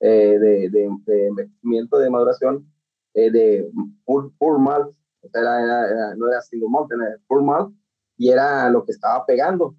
eh, 0.00 0.38
de, 0.38 0.70
de, 0.70 0.88
de, 1.06 1.26
envejecimiento, 1.28 1.98
de 1.98 2.10
maduración, 2.10 2.72
eh, 3.14 3.30
de 3.30 3.70
pur, 4.04 4.58
malt, 4.58 4.94
era, 5.32 5.62
era, 5.62 6.14
no 6.16 6.28
era 6.28 6.40
single 6.40 6.68
malt, 6.68 6.90
era 6.92 7.16
pur 7.26 7.42
malt, 7.42 7.74
y 8.16 8.30
era 8.30 8.70
lo 8.70 8.84
que 8.84 8.92
estaba 8.92 9.24
pegando. 9.26 9.76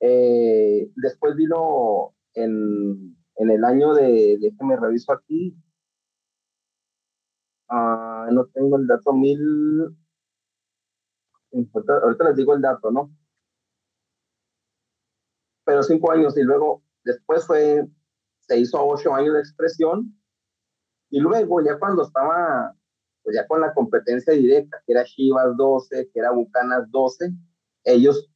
después 0.00 1.34
vino 1.36 2.14
en 2.34 3.14
en 3.36 3.50
el 3.50 3.64
año 3.64 3.94
de, 3.94 4.38
déjeme 4.40 4.76
reviso 4.76 5.12
aquí, 5.12 5.56
uh, 7.70 8.32
no 8.32 8.46
tengo 8.52 8.76
el 8.76 8.86
dato 8.86 9.12
mil, 9.12 9.96
ahorita 11.52 12.24
les 12.28 12.36
digo 12.36 12.54
el 12.54 12.62
dato, 12.62 12.90
¿no? 12.90 13.10
Pero 15.64 15.82
cinco 15.82 16.12
años 16.12 16.36
y 16.36 16.42
luego 16.42 16.82
después 17.04 17.46
fue, 17.46 17.86
se 18.40 18.58
hizo 18.58 18.84
ocho 18.84 19.14
años 19.14 19.34
de 19.34 19.40
expresión 19.40 20.14
y 21.10 21.20
luego 21.20 21.62
ya 21.62 21.78
cuando 21.78 22.02
estaba, 22.02 22.74
pues 23.22 23.36
ya 23.36 23.46
con 23.46 23.60
la 23.60 23.72
competencia 23.72 24.32
directa, 24.32 24.82
que 24.86 24.92
era 24.92 25.04
Chivas 25.04 25.56
12, 25.56 26.10
que 26.12 26.18
era 26.18 26.32
Bucanas 26.32 26.90
12, 26.90 27.30
ellos 27.84 28.30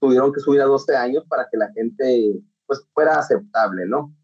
tuvieron 0.00 0.32
que 0.32 0.40
subir 0.40 0.60
a 0.60 0.66
12 0.66 0.96
años 0.96 1.24
para 1.28 1.48
que 1.50 1.56
la 1.56 1.72
gente 1.72 2.40
pues 2.66 2.84
fuera 2.94 3.18
aceptable, 3.18 3.86
¿no? 3.86 4.14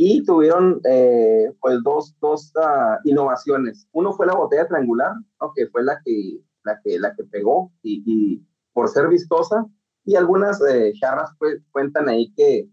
y 0.00 0.24
tuvieron 0.24 0.80
eh, 0.84 1.52
pues 1.60 1.82
dos, 1.82 2.14
dos 2.20 2.52
uh, 2.54 3.00
innovaciones. 3.02 3.88
Uno 3.90 4.12
fue 4.12 4.26
la 4.26 4.36
botella 4.36 4.68
triangular, 4.68 5.12
¿no? 5.40 5.52
que 5.52 5.66
fue 5.66 5.82
la 5.82 6.00
que, 6.04 6.38
la 6.62 6.80
que, 6.80 7.00
la 7.00 7.16
que 7.16 7.24
pegó 7.24 7.72
y, 7.82 8.04
y 8.06 8.46
por 8.72 8.88
ser 8.88 9.08
vistosa, 9.08 9.66
y 10.08 10.16
algunas 10.16 10.58
eh, 10.62 10.94
charras 10.98 11.30
pues, 11.38 11.60
cuentan 11.70 12.08
ahí 12.08 12.32
que, 12.34 12.66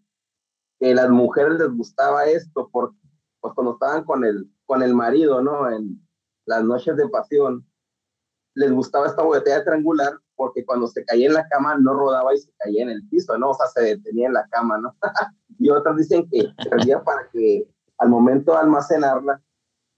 que 0.79 0.95
las 0.95 1.09
mujeres 1.09 1.59
les 1.59 1.69
gustaba 1.69 2.23
esto, 2.27 2.69
porque 2.71 2.97
pues, 3.41 3.53
cuando 3.53 3.73
estaban 3.73 4.05
con 4.05 4.23
el, 4.23 4.49
con 4.65 4.81
el 4.81 4.95
marido, 4.95 5.41
¿no? 5.41 5.69
En 5.69 6.01
las 6.45 6.63
noches 6.63 6.95
de 6.95 7.09
pasión, 7.09 7.67
les 8.53 8.71
gustaba 8.71 9.07
esta 9.07 9.21
botella 9.21 9.65
triangular 9.65 10.13
porque 10.37 10.65
cuando 10.65 10.87
se 10.87 11.03
caía 11.03 11.27
en 11.27 11.33
la 11.33 11.45
cama 11.49 11.75
no 11.77 11.93
rodaba 11.93 12.33
y 12.33 12.37
se 12.37 12.53
caía 12.57 12.83
en 12.83 12.89
el 12.89 13.05
piso, 13.09 13.37
¿no? 13.37 13.49
O 13.49 13.53
sea, 13.53 13.67
se 13.67 13.81
detenía 13.81 14.27
en 14.27 14.33
la 14.33 14.47
cama, 14.47 14.77
¿no? 14.77 14.95
y 15.59 15.69
otras 15.69 15.97
dicen 15.97 16.29
que 16.31 16.53
servía 16.63 17.03
para 17.03 17.27
que 17.33 17.67
al 17.97 18.07
momento 18.07 18.53
de 18.53 18.59
almacenarla 18.59 19.41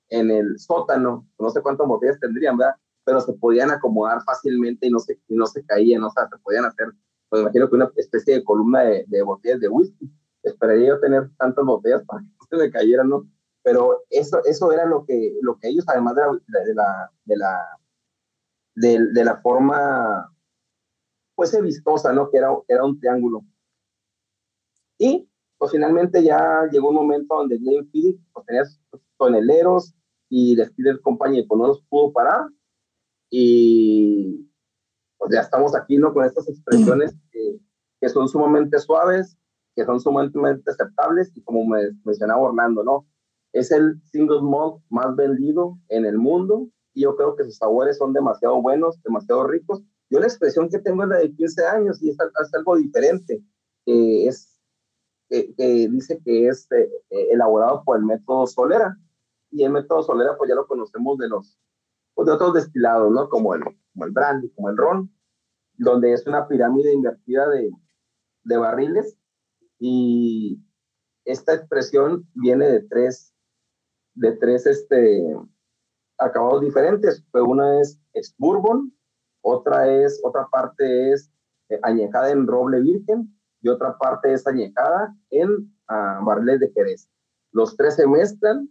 en 0.10 0.32
el 0.32 0.58
sótano, 0.58 1.28
no 1.38 1.50
sé 1.52 1.62
cuántas 1.62 1.86
botellas 1.86 2.20
tendrían, 2.20 2.58
¿verdad? 2.58 2.74
Pero 3.04 3.22
se 3.22 3.34
podían 3.34 3.70
acomodar 3.70 4.24
fácilmente 4.24 4.88
y 4.88 4.90
no 4.90 4.98
se, 4.98 5.20
y 5.28 5.36
no 5.36 5.46
se 5.46 5.64
caían, 5.64 6.04
o 6.04 6.10
sea, 6.10 6.28
se 6.28 6.38
podían 6.40 6.66
hacer, 6.66 6.88
pues 7.30 7.42
imagino 7.42 7.70
que 7.70 7.76
una 7.76 7.92
especie 7.96 8.36
de 8.36 8.44
columna 8.44 8.82
de, 8.84 9.06
de 9.08 9.22
botellas 9.22 9.60
de 9.60 9.68
whisky. 9.70 10.10
esperaría 10.44 10.90
yo 10.90 11.00
tener 11.00 11.30
tantas 11.38 11.66
botellas 11.66 12.04
para 12.06 12.22
que 12.22 12.28
se 12.50 12.58
me 12.58 12.72
cayeran, 12.72 13.10
¿no? 13.10 13.28
Pero 13.64 14.06
eso, 14.10 14.42
eso 14.46 14.72
era 14.72 14.86
lo 14.86 15.06
que, 15.06 15.38
lo 15.42 15.58
que 15.60 15.68
ellos, 15.68 15.84
además 15.88 16.16
de 16.16 16.22
la, 16.22 16.60
de 16.64 16.74
la, 16.74 17.12
de 17.26 17.38
la, 17.38 17.80
de, 19.14 19.26
la 19.26 19.42
forma, 19.42 20.34
pues, 21.36 21.62
vistosa, 21.62 22.14
¿no? 22.14 22.30
Que 22.30 22.38
era, 22.38 22.50
era 22.70 22.86
un 22.86 22.98
triángulo. 22.98 23.44
Y, 24.98 25.30
pues, 25.58 25.72
finalmente 25.72 26.24
ya 26.24 26.66
llegó 26.72 26.90
un 26.90 26.96
momento 26.96 27.36
donde 27.36 27.58
Glenn 27.58 27.90
Phillips, 27.92 28.24
pues, 28.32 28.46
tenía 28.46 28.64
toneleros 29.18 29.94
y 30.30 30.56
la 30.56 30.64
Spider 30.64 31.02
Company, 31.02 31.44
pues, 31.44 31.60
no 31.60 31.68
los 31.68 31.82
pudo 31.90 32.14
parar. 32.14 32.48
Y, 33.30 34.47
pues, 35.18 35.32
ya 35.34 35.42
estamos 35.42 35.76
aquí, 35.76 35.98
¿no? 35.98 36.14
Con 36.14 36.26
estas 36.26 36.48
expresiones 36.48 37.16
que, 37.32 37.60
que 38.00 38.10
son 38.10 38.28
sumamente 38.28 38.80
suaves, 38.80 39.38
que 39.76 39.86
son 39.86 40.00
sumamente 40.00 40.72
aceptables 40.72 41.32
y 41.36 41.44
como 41.44 41.66
me 41.66 41.92
mencionaba 42.04 42.42
Orlando, 42.42 42.84
¿no? 42.84 43.08
Es 43.54 43.72
el 43.72 44.02
single 44.04 44.42
malt 44.42 44.82
más 44.90 45.16
vendido 45.16 45.78
en 45.90 46.06
el 46.06 46.18
mundo 46.18 46.68
y 46.94 47.02
yo 47.02 47.16
creo 47.16 47.36
que 47.36 47.44
sus 47.44 47.58
sabores 47.58 47.98
son 47.98 48.12
demasiado 48.12 48.62
buenos, 48.62 49.02
demasiado 49.04 49.46
ricos. 49.46 49.84
Yo 50.10 50.20
la 50.20 50.26
expresión 50.26 50.70
que 50.70 50.80
tengo 50.80 51.04
es 51.04 51.10
la 51.10 51.18
de 51.18 51.34
15 51.34 51.66
años 51.66 52.02
y 52.02 52.10
es, 52.10 52.18
algo 52.54 52.76
diferente. 52.76 53.44
es, 53.86 54.60
dice 55.30 56.20
que 56.24 56.48
es 56.48 56.72
eh, 56.72 56.90
eh, 57.12 57.28
elaborado 57.32 57.84
por 57.84 57.98
el 57.98 58.04
método 58.04 58.48
Solera 58.48 58.98
y 59.52 59.64
el 59.64 59.72
método 59.72 60.02
Solera 60.02 60.38
pues 60.38 60.50
ya 60.50 60.56
lo 60.56 60.66
conocemos 60.66 61.18
de 61.18 61.30
los 61.30 61.60
pues, 62.16 62.26
de 62.26 62.32
otros 62.34 62.54
destilados, 62.56 63.12
¿no? 63.12 63.30
Como 63.30 63.54
el, 63.54 63.64
como 63.98 64.06
el 64.06 64.12
brandy, 64.12 64.50
como 64.52 64.70
el 64.70 64.78
ron, 64.78 65.12
donde 65.74 66.14
es 66.14 66.28
una 66.28 66.48
pirámide 66.48 66.94
invertida 66.94 67.50
de, 67.50 67.72
de 68.44 68.58
barriles 68.58 69.18
y 69.80 70.60
esta 71.26 71.56
expresión 71.56 72.28
viene 72.36 72.68
de 72.68 72.82
tres, 72.82 73.34
de 74.14 74.34
tres 74.34 74.68
este, 74.68 75.36
acabados 76.20 76.62
diferentes. 76.62 77.24
Una 77.34 77.82
es, 77.82 78.00
es 78.14 78.36
bourbon, 78.38 78.94
otra 79.42 79.92
es, 79.92 80.22
otra 80.24 80.48
parte 80.52 81.12
es 81.12 81.32
eh, 81.70 81.80
añejada 81.82 82.30
en 82.30 82.46
roble 82.46 82.80
virgen 82.80 83.36
y 83.62 83.70
otra 83.70 83.98
parte 83.98 84.32
es 84.32 84.46
añejada 84.46 85.16
en 85.32 85.50
uh, 85.90 86.24
barriles 86.24 86.60
de 86.60 86.72
Jerez. 86.72 87.10
Los 87.52 87.76
tres 87.76 87.96
se 87.96 88.06
mezclan, 88.06 88.70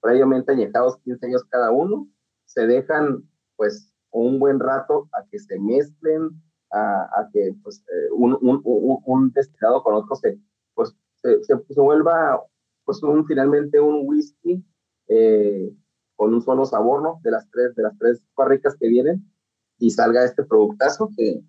previamente 0.00 0.52
añejados 0.52 0.96
15 1.04 1.26
años 1.26 1.44
cada 1.50 1.70
uno, 1.70 2.08
se 2.46 2.66
dejan 2.66 3.28
pues 3.56 3.91
un 4.12 4.38
buen 4.38 4.60
rato 4.60 5.08
a 5.12 5.24
que 5.26 5.38
se 5.38 5.58
mezclen, 5.58 6.30
a, 6.70 7.28
que 7.32 7.54
pues, 7.62 7.84
eh, 7.88 8.10
un, 8.12 8.36
un, 8.40 8.62
un, 9.04 9.32
destilado 9.32 9.82
con 9.82 9.94
otro 9.94 10.16
se, 10.16 10.38
pues, 10.74 10.94
se, 11.16 11.42
se, 11.44 11.80
vuelva 11.80 12.42
pues, 12.84 13.02
un, 13.02 13.26
finalmente 13.26 13.78
un 13.78 14.06
whisky 14.06 14.64
eh, 15.08 15.70
con 16.16 16.32
un 16.32 16.40
solo 16.40 16.64
sabor, 16.64 17.02
¿no? 17.02 17.20
De 17.22 17.30
las 17.30 17.48
tres, 17.50 17.74
de 17.74 17.82
las 17.82 17.96
tres 17.98 18.22
barricas 18.34 18.74
que 18.78 18.88
vienen 18.88 19.30
y 19.78 19.90
salga 19.90 20.24
este 20.24 20.44
productazo 20.44 21.10
que 21.16 21.42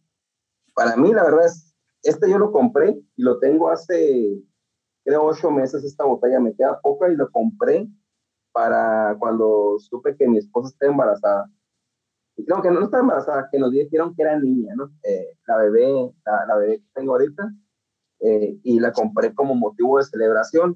para 0.74 0.96
mí 0.98 1.14
la 1.14 1.24
verdad 1.24 1.46
es, 1.46 1.74
este 2.02 2.30
yo 2.30 2.38
lo 2.38 2.52
compré 2.52 3.00
y 3.16 3.24
lo 3.24 3.40
tengo 3.40 3.70
hace, 3.70 4.42
creo, 5.06 5.24
ocho 5.24 5.52
meses 5.52 5.84
esta 5.84 6.04
botella, 6.04 6.40
me 6.40 6.56
queda 6.56 6.82
poca 6.82 7.10
y 7.10 7.16
lo 7.16 7.30
compré 7.30 7.88
para 8.52 9.16
cuando 9.20 9.78
supe 9.80 10.16
que 10.16 10.28
mi 10.28 10.38
esposa 10.38 10.70
está 10.70 10.88
embarazada 10.88 11.50
no, 12.38 12.62
que 12.62 12.72
no 12.72 12.84
está 12.84 13.00
embarazada, 13.00 13.48
que 13.52 13.60
nos 13.60 13.72
dijeron 13.72 14.16
que 14.16 14.24
era 14.24 14.40
niña, 14.40 14.74
¿no? 14.76 14.92
Eh, 15.04 15.38
la 15.48 15.58
bebé, 15.58 16.14
la, 16.26 16.58
bebé 16.58 16.80
que 16.80 16.88
tengo 16.94 17.14
ahorita, 17.14 17.52
eh, 18.22 18.58
y 18.64 18.80
la 18.80 18.92
compré 18.92 19.34
como 19.34 19.56
motivo 19.56 19.98
de 19.98 20.06
celebración. 20.06 20.76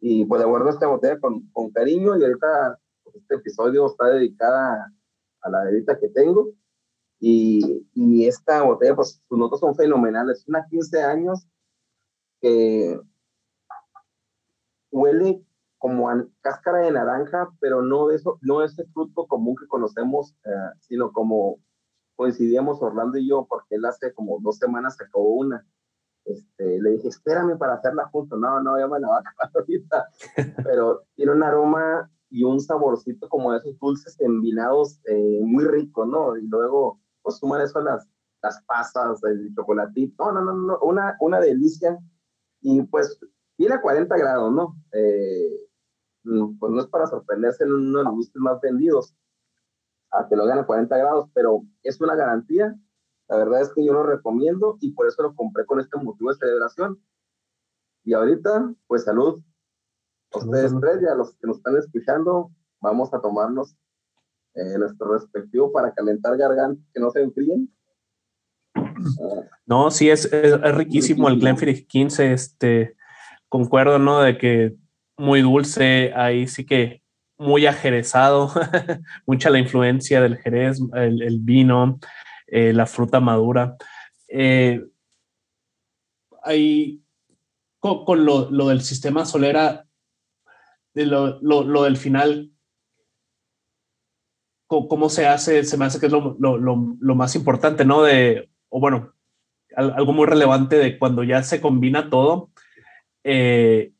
Y 0.00 0.24
pues 0.24 0.40
de 0.40 0.48
guardo 0.48 0.68
esta 0.68 0.88
botella 0.88 1.18
con, 1.20 1.48
con 1.52 1.70
cariño 1.70 2.18
y 2.18 2.24
ahorita 2.24 2.78
pues, 3.04 3.16
este 3.16 3.36
episodio 3.36 3.86
está 3.86 4.06
dedicada 4.08 4.92
a 5.40 5.50
la 5.50 5.64
bebita 5.64 5.98
que 5.98 6.08
tengo. 6.08 6.50
Y, 7.20 7.86
y 7.94 8.26
esta 8.26 8.62
botella, 8.62 8.96
pues 8.96 9.22
sus 9.28 9.38
notas 9.38 9.60
son 9.60 9.76
fenomenales. 9.76 10.44
Una 10.48 10.66
15 10.68 11.02
años 11.02 11.46
que 12.40 13.00
huele 14.90 15.42
como 15.82 16.08
cáscara 16.42 16.78
de 16.78 16.92
naranja, 16.92 17.48
pero 17.58 17.82
no 17.82 18.06
de 18.06 18.14
eso, 18.14 18.38
no 18.40 18.62
ese 18.62 18.84
fruto 18.94 19.26
común 19.26 19.56
que 19.56 19.66
conocemos, 19.66 20.32
eh, 20.44 20.70
sino 20.78 21.10
como 21.10 21.58
coincidíamos 22.14 22.80
Orlando 22.80 23.18
y 23.18 23.28
yo, 23.28 23.48
porque 23.50 23.74
él 23.74 23.84
hace 23.84 24.14
como 24.14 24.38
dos 24.40 24.58
semanas 24.58 24.94
sacó 24.94 25.22
una. 25.22 25.66
Este, 26.24 26.80
le 26.80 26.90
dije, 26.90 27.08
espérame 27.08 27.58
para 27.58 27.74
hacerla 27.74 28.06
juntos. 28.12 28.38
No, 28.38 28.62
no, 28.62 28.78
ya 28.78 28.86
me 28.86 29.00
la 29.00 29.08
va 29.08 29.16
a 29.16 29.20
acabar 29.22 29.50
ahorita. 29.56 30.06
pero 30.62 31.02
tiene 31.16 31.32
un 31.32 31.42
aroma 31.42 32.08
y 32.30 32.44
un 32.44 32.60
saborcito 32.60 33.28
como 33.28 33.50
de 33.50 33.58
esos 33.58 33.76
dulces 33.80 34.20
envinados 34.20 35.00
eh, 35.06 35.40
muy 35.42 35.64
rico, 35.64 36.06
¿no? 36.06 36.36
Y 36.36 36.46
luego, 36.46 37.00
pues 37.22 37.38
suman 37.38 37.60
eso 37.60 37.80
las, 37.80 38.06
las 38.40 38.62
pasas, 38.66 39.20
el 39.24 39.52
chocolatito. 39.52 40.30
No, 40.30 40.42
no, 40.42 40.54
no, 40.54 40.62
no, 40.62 40.78
una, 40.82 41.16
una 41.18 41.40
delicia. 41.40 41.98
Y 42.60 42.82
pues 42.82 43.18
viene 43.58 43.74
a 43.74 43.80
40 43.80 44.16
grados, 44.16 44.52
¿no? 44.52 44.76
Eh, 44.92 45.70
pues 46.24 46.72
no 46.72 46.80
es 46.80 46.86
para 46.86 47.06
sorprenderse 47.06 47.64
en 47.64 47.72
uno 47.72 47.98
de 47.98 48.04
los 48.04 48.14
whiskies 48.14 48.42
más 48.42 48.60
vendidos, 48.60 49.14
a 50.10 50.28
que 50.28 50.36
lo 50.36 50.44
hagan 50.44 50.60
a 50.60 50.66
40 50.66 50.96
grados, 50.96 51.30
pero 51.34 51.62
es 51.82 52.00
una 52.00 52.14
garantía. 52.14 52.76
La 53.28 53.36
verdad 53.36 53.62
es 53.62 53.72
que 53.72 53.84
yo 53.84 53.92
lo 53.92 54.02
recomiendo 54.02 54.76
y 54.80 54.92
por 54.92 55.06
eso 55.06 55.22
lo 55.22 55.34
compré 55.34 55.64
con 55.64 55.80
este 55.80 55.96
motivo 55.98 56.30
de 56.30 56.36
celebración. 56.36 57.02
Y 58.04 58.12
ahorita, 58.14 58.74
pues 58.86 59.04
salud 59.04 59.42
a 60.32 60.38
ustedes 60.38 60.72
tres 60.80 61.02
y 61.02 61.06
a 61.06 61.14
los 61.14 61.34
que 61.36 61.46
nos 61.46 61.58
están 61.58 61.76
escuchando, 61.76 62.50
vamos 62.80 63.12
a 63.14 63.20
tomarnos 63.20 63.76
eh, 64.54 64.78
nuestro 64.78 65.12
respectivo 65.12 65.72
para 65.72 65.94
calentar 65.94 66.36
garganta, 66.36 66.82
que 66.92 67.00
no 67.00 67.10
se 67.10 67.22
enfríen. 67.22 67.72
No, 69.66 69.90
sí, 69.90 70.10
es, 70.10 70.30
es, 70.32 70.60
riquísimo 70.74 71.28
el 71.28 71.38
Glenfiddich 71.38 71.86
15, 71.86 72.32
este, 72.32 72.96
concuerdo, 73.48 73.98
¿no? 73.98 74.20
De 74.20 74.36
que 74.36 74.76
muy 75.22 75.40
dulce, 75.40 76.12
ahí 76.16 76.48
sí 76.48 76.66
que 76.66 77.00
muy 77.38 77.66
ajerezado, 77.66 78.50
mucha 79.26 79.50
la 79.50 79.60
influencia 79.60 80.20
del 80.20 80.36
jerez, 80.36 80.80
el, 80.94 81.38
vino, 81.40 82.00
eh, 82.48 82.72
la 82.72 82.86
fruta 82.86 83.20
madura. 83.20 83.76
Eh, 84.26 84.82
ahí 86.42 87.00
con, 87.78 88.24
lo, 88.24 88.48
del 88.66 88.82
sistema 88.82 89.24
solera, 89.24 89.86
de 90.92 91.06
lo, 91.06 91.82
del 91.84 91.96
final, 91.96 92.50
cómo 94.66 95.08
se 95.08 95.28
hace, 95.28 95.62
se 95.62 95.76
me 95.76 95.84
hace 95.84 96.00
que 96.00 96.06
es 96.06 96.12
lo, 96.12 97.14
más 97.14 97.36
importante, 97.36 97.84
¿no? 97.84 98.02
De, 98.02 98.50
o 98.70 98.80
bueno, 98.80 99.12
algo 99.76 100.12
muy 100.12 100.26
relevante 100.26 100.76
de 100.78 100.98
cuando 100.98 101.22
ya 101.22 101.44
se 101.44 101.60
combina 101.60 102.10
todo. 102.10 102.50
Eh, 103.22 103.92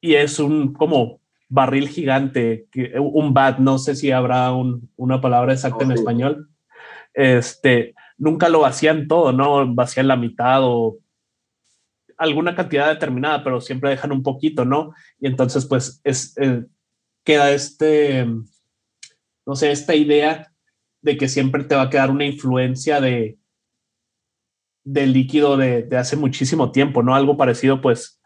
y 0.00 0.14
es 0.14 0.38
un 0.38 0.72
como 0.72 1.20
barril 1.48 1.88
gigante, 1.88 2.68
un 2.98 3.32
bat, 3.32 3.58
no 3.58 3.78
sé 3.78 3.96
si 3.96 4.10
habrá 4.10 4.52
una 4.52 5.20
palabra 5.20 5.54
exacta 5.54 5.84
en 5.84 5.92
español. 5.92 6.50
Este, 7.14 7.94
nunca 8.18 8.48
lo 8.48 8.60
vacían 8.60 9.08
todo, 9.08 9.32
¿no? 9.32 9.74
Vacían 9.74 10.08
la 10.08 10.16
mitad 10.16 10.60
o 10.62 10.98
alguna 12.18 12.54
cantidad 12.54 12.88
determinada, 12.88 13.42
pero 13.42 13.60
siempre 13.60 13.90
dejan 13.90 14.12
un 14.12 14.22
poquito, 14.22 14.64
¿no? 14.64 14.92
Y 15.20 15.28
entonces, 15.28 15.64
pues, 15.66 16.00
es, 16.04 16.36
eh, 16.38 16.64
queda 17.24 17.50
este, 17.52 18.26
no 19.46 19.54
sé, 19.54 19.70
esta 19.70 19.94
idea 19.94 20.52
de 21.00 21.16
que 21.16 21.28
siempre 21.28 21.64
te 21.64 21.76
va 21.76 21.82
a 21.82 21.90
quedar 21.90 22.10
una 22.10 22.26
influencia 22.26 23.00
de 23.00 23.38
del 24.84 25.12
líquido 25.12 25.58
de, 25.58 25.82
de 25.82 25.98
hace 25.98 26.16
muchísimo 26.16 26.72
tiempo, 26.72 27.02
¿no? 27.02 27.14
Algo 27.14 27.36
parecido, 27.36 27.82
pues, 27.82 28.17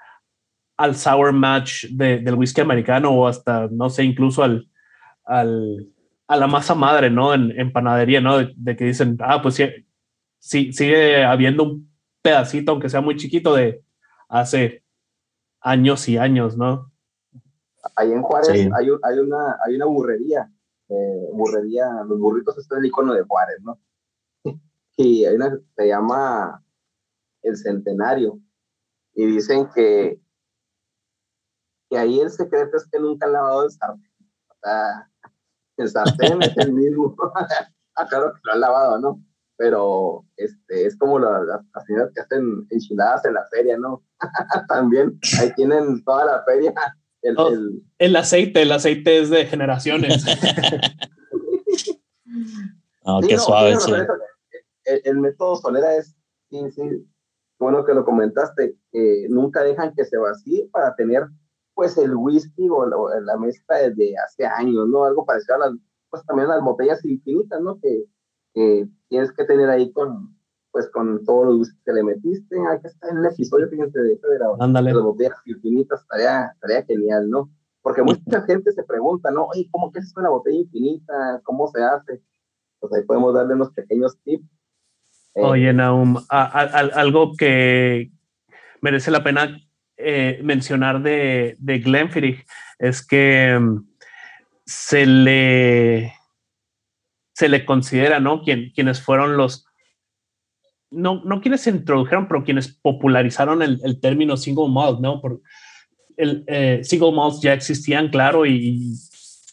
al 0.83 0.97
sour 0.97 1.33
match 1.33 1.87
del 1.91 2.35
whisky 2.35 2.61
americano 2.61 3.11
o 3.13 3.29
hasta, 3.29 3.69
no 3.71 3.89
sé, 3.89 4.03
incluso 4.03 4.43
al, 4.43 4.69
al 5.25 5.93
a 6.27 6.37
la 6.37 6.47
masa 6.49 6.75
madre, 6.75 7.09
¿no? 7.09 7.35
En, 7.35 7.73
panadería, 7.73 8.21
¿no? 8.21 8.39
De, 8.39 8.77
que 8.77 8.85
dicen, 8.87 9.17
ah, 9.21 9.41
pues 9.43 9.55
sí, 9.55 9.65
sí, 10.39 10.73
sigue 10.73 11.25
habiendo 11.25 11.63
un 11.63 11.93
pedacito, 12.21 12.73
aunque 12.73 12.89
sea 12.89 13.01
muy 13.01 13.17
chiquito, 13.17 13.55
de 13.55 13.85
hace 14.29 14.83
años 15.61 16.09
y 16.09 16.17
años, 16.17 16.57
¿no? 16.57 16.91
Ahí 17.95 18.11
en 18.11 18.23
Juárez 18.23 18.49
hay, 18.49 18.89
hay, 19.03 19.19
una, 19.19 19.59
hay 19.65 19.77
una 19.77 19.87
burrería, 19.87 20.51
eh, 20.89 21.29
burrería, 21.33 21.87
los 22.09 22.19
burritos 22.19 22.59
es 22.59 22.67
el 22.73 22.87
icono 22.87 23.15
de 23.15 23.23
Juárez, 23.23 23.59
¿no? 23.63 23.79
Y 24.97 25.27
hay 25.27 25.37
una 25.37 25.59
se 25.77 25.87
llama 25.87 26.65
El 27.43 27.57
Centenario, 27.57 28.41
y 29.15 29.27
dicen 29.27 29.69
que 29.75 30.19
y 31.93 31.97
ahí 31.97 32.21
el 32.21 32.31
secreto 32.31 32.79
es 32.79 32.87
que 32.91 32.99
nunca 32.99 33.27
han 33.27 33.35
lavado 33.35 33.65
el 33.65 33.71
sartén. 33.71 34.11
O 34.49 34.55
sea, 34.63 35.11
el 35.77 35.89
sartén 35.91 36.43
es 36.43 36.57
el 36.57 36.73
mismo. 36.73 37.15
ah, 37.97 38.07
claro 38.09 38.33
que 38.33 38.41
lo 38.45 38.53
han 38.53 38.61
lavado, 38.61 38.99
¿no? 38.99 39.23
pero 39.63 40.25
este, 40.37 40.87
es 40.87 40.97
como 40.97 41.19
las, 41.19 41.47
las 41.47 41.87
señoras 41.87 42.11
que 42.13 42.21
hacen 42.21 42.67
enchiladas 42.71 43.25
en 43.27 43.35
la 43.35 43.47
feria, 43.47 43.77
¿no? 43.79 44.03
También 44.69 45.21
ahí 45.39 45.53
tienen 45.55 46.03
toda 46.03 46.25
la 46.25 46.43
feria. 46.45 46.75
El, 47.21 47.39
oh, 47.39 47.53
el, 47.99 48.17
aceite, 48.17 48.63
el 48.63 48.73
aceite 48.73 49.21
es 49.21 49.31
de 49.31 49.47
generaciones. 49.47 50.25
oh, 53.03 53.21
qué 53.29 53.39
suave. 53.39 53.77
el, 54.85 55.21
método 55.21 55.57
Solera 55.57 55.95
es, 55.95 56.17
sí, 56.51 56.59
sí, 56.73 57.07
bueno 57.61 57.85
que 57.85 57.95
lo 57.95 58.05
comentaste, 58.05 58.75
que 58.91 59.27
nunca 59.29 59.63
dejan 59.63 59.95
que 59.95 60.05
se 60.05 60.17
vacíe 60.17 60.69
para 60.73 60.97
tener 60.97 61.29
pues 61.75 61.97
el 61.99 62.15
whisky 62.15 62.69
o 62.69 62.87
la, 62.87 62.97
la 63.21 63.37
mezcla 63.39 63.77
desde 63.77 64.15
hace 64.19 64.47
años, 64.47 64.89
¿no? 64.89 65.05
Algo 65.05 65.25
parecido 65.25 65.57
a 65.57 65.59
las, 65.59 65.73
pues 66.11 66.25
también 66.27 66.49
las 66.49 66.63
botellas 66.63 67.05
infinitas, 67.05 67.61
¿no? 67.61 67.79
Que, 67.81 68.05
que 68.55 68.89
tienes 69.09 69.33
que 69.33 69.45
tener 69.45 69.71
ahí 69.71 69.93
con, 69.93 70.37
pues 70.71 70.89
con 70.91 71.25
todos 71.25 71.47
los 71.47 71.59
whisky 71.59 71.79
que 71.85 71.93
le 71.93 72.03
metiste. 72.03 72.57
Aquí 72.71 72.87
está 72.87 73.09
en 73.09 73.19
el 73.19 73.27
episodio, 73.27 73.69
fíjense, 73.69 73.99
de, 73.99 74.09
de, 74.09 74.39
la, 74.39 74.83
de 74.83 74.93
las 74.93 75.03
botellas 75.03 75.39
infinitas, 75.47 76.01
estaría, 76.01 76.47
estaría 76.55 76.85
genial, 76.85 77.29
¿no? 77.29 77.51
Porque 77.81 78.03
mucha 78.03 78.43
gente 78.43 78.73
se 78.73 78.85
pregunta, 78.85 79.31
¿no? 79.31 79.47
Oye, 79.47 79.69
¿cómo 79.71 79.91
que 79.91 79.99
es 79.99 80.13
una 80.17 80.29
botella 80.29 80.59
infinita? 80.59 81.41
¿Cómo 81.45 81.67
se 81.69 81.83
hace? 81.83 82.23
Pues 82.79 82.93
ahí 82.93 83.03
podemos 83.05 83.35
darle 83.35 83.55
unos 83.55 83.73
pequeños 83.73 84.17
tips. 84.23 84.45
Eh, 85.35 85.43
Oye, 85.43 85.73
Naum, 85.73 86.17
a, 86.29 86.43
a, 86.43 86.65
algo 87.01 87.33
que 87.37 88.13
merece 88.83 89.11
la 89.11 89.25
pena 89.25 89.59
eh, 89.97 90.41
mencionar 90.43 91.03
de, 91.03 91.57
de 91.59 91.79
Glenfiddich 91.79 92.45
es 92.79 93.07
que 93.07 93.57
um, 93.57 93.87
se 94.65 95.07
le 95.07 96.15
se 97.35 97.49
le 97.49 97.65
considera, 97.65 98.21
¿no? 98.21 98.43
Quien, 98.43 98.71
quienes 98.71 99.01
fueron 99.01 99.37
los, 99.37 99.67
no, 100.91 101.23
no 101.25 101.41
quienes 101.41 101.63
se 101.63 101.71
introdujeron, 101.71 102.29
pero 102.29 102.45
quienes 102.45 102.69
popularizaron 102.69 103.63
el, 103.63 103.81
el 103.85 104.01
término 104.01 104.37
single 104.37 104.69
malt, 104.69 105.01
¿no? 105.01 105.21
Por, 105.21 105.41
el 106.17 106.45
eh, 106.47 106.81
single 106.83 107.13
malt 107.13 107.43
ya 107.43 107.53
existían, 107.55 108.09
claro, 108.09 108.47
y 108.47 108.95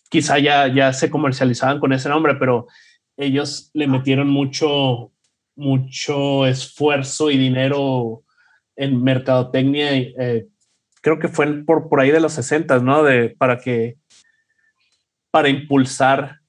quizá 0.10 0.40
ya, 0.40 0.68
ya 0.68 0.92
se 0.94 1.10
comercializaban 1.10 1.80
con 1.80 1.94
ese 1.94 2.10
nombre, 2.10 2.36
pero 2.36 2.68
ellos 3.18 3.70
le 3.74 3.88
metieron 3.88 4.30
mucho, 4.30 5.12
mucho 5.56 6.46
esfuerzo 6.46 7.32
y 7.32 7.38
dinero 7.38 8.24
en 8.80 9.04
mercadotecnia. 9.04 9.96
Eh, 9.96 10.48
creo 11.02 11.20
que 11.20 11.28
fue 11.28 11.46
por, 11.66 11.90
por 11.90 12.00
ahí 12.00 12.12
de 12.12 12.22
los 12.22 12.34
60, 12.34 12.80
¿no? 12.80 13.04
De, 13.04 13.30
para 13.30 13.60
que, 13.60 13.98
para 15.32 15.50
impulsar 15.50 16.40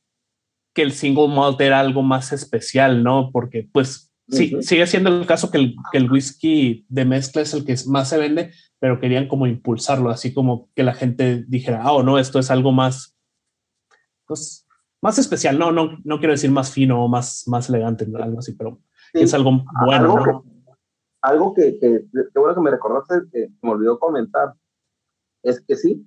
que 0.72 0.82
el 0.82 0.92
single 0.92 1.28
malt 1.28 1.60
era 1.60 1.80
algo 1.80 2.02
más 2.02 2.32
especial, 2.32 3.02
¿no? 3.02 3.30
Porque 3.32 3.68
pues 3.70 4.12
sí, 4.28 4.56
sigue 4.62 4.86
siendo 4.86 5.10
el 5.10 5.26
caso 5.26 5.50
que 5.50 5.58
el, 5.58 5.76
que 5.90 5.98
el 5.98 6.10
whisky 6.10 6.86
de 6.88 7.04
mezcla 7.04 7.42
es 7.42 7.52
el 7.52 7.64
que 7.64 7.74
más 7.86 8.08
se 8.08 8.18
vende, 8.18 8.52
pero 8.78 9.00
querían 9.00 9.26
como 9.26 9.48
impulsarlo, 9.48 10.08
así 10.08 10.32
como 10.32 10.70
que 10.76 10.84
la 10.84 10.94
gente 10.94 11.44
dijera, 11.48 11.82
ah, 11.82 11.92
oh, 11.92 12.02
no, 12.04 12.18
esto 12.18 12.38
es 12.38 12.52
algo 12.52 12.70
más, 12.70 13.16
pues, 14.26 14.68
más 15.02 15.18
especial, 15.18 15.58
no, 15.58 15.72
no, 15.72 15.98
no 16.04 16.18
quiero 16.20 16.32
decir 16.32 16.52
más 16.52 16.70
fino 16.70 17.04
o 17.04 17.08
más, 17.08 17.42
más 17.48 17.68
elegante, 17.68 18.06
algo 18.22 18.38
así, 18.38 18.52
pero 18.52 18.80
es 19.12 19.34
algo 19.34 19.64
bueno. 19.84 20.12
Algo, 20.12 20.26
¿no? 20.26 20.49
Algo 21.22 21.54
que, 21.54 21.78
que, 21.78 22.06
que, 22.12 22.38
bueno 22.38 22.54
que 22.54 22.60
me 22.60 22.70
recordaste, 22.70 23.28
que 23.30 23.48
me 23.62 23.70
olvidó 23.70 23.98
comentar, 23.98 24.54
es 25.42 25.60
que 25.60 25.76
sí, 25.76 26.06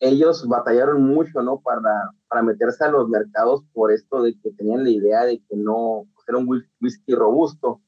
ellos 0.00 0.46
batallaron 0.46 1.02
mucho, 1.02 1.42
¿no? 1.42 1.60
Para, 1.60 2.12
para 2.28 2.42
meterse 2.42 2.84
a 2.84 2.90
los 2.90 3.08
mercados 3.08 3.64
por 3.72 3.92
esto 3.92 4.22
de 4.22 4.38
que 4.40 4.52
tenían 4.52 4.84
la 4.84 4.90
idea 4.90 5.24
de 5.24 5.38
que 5.40 5.56
no 5.56 6.06
pues, 6.14 6.28
era 6.28 6.38
un 6.38 6.62
whisky 6.80 7.14
robusto. 7.14 7.80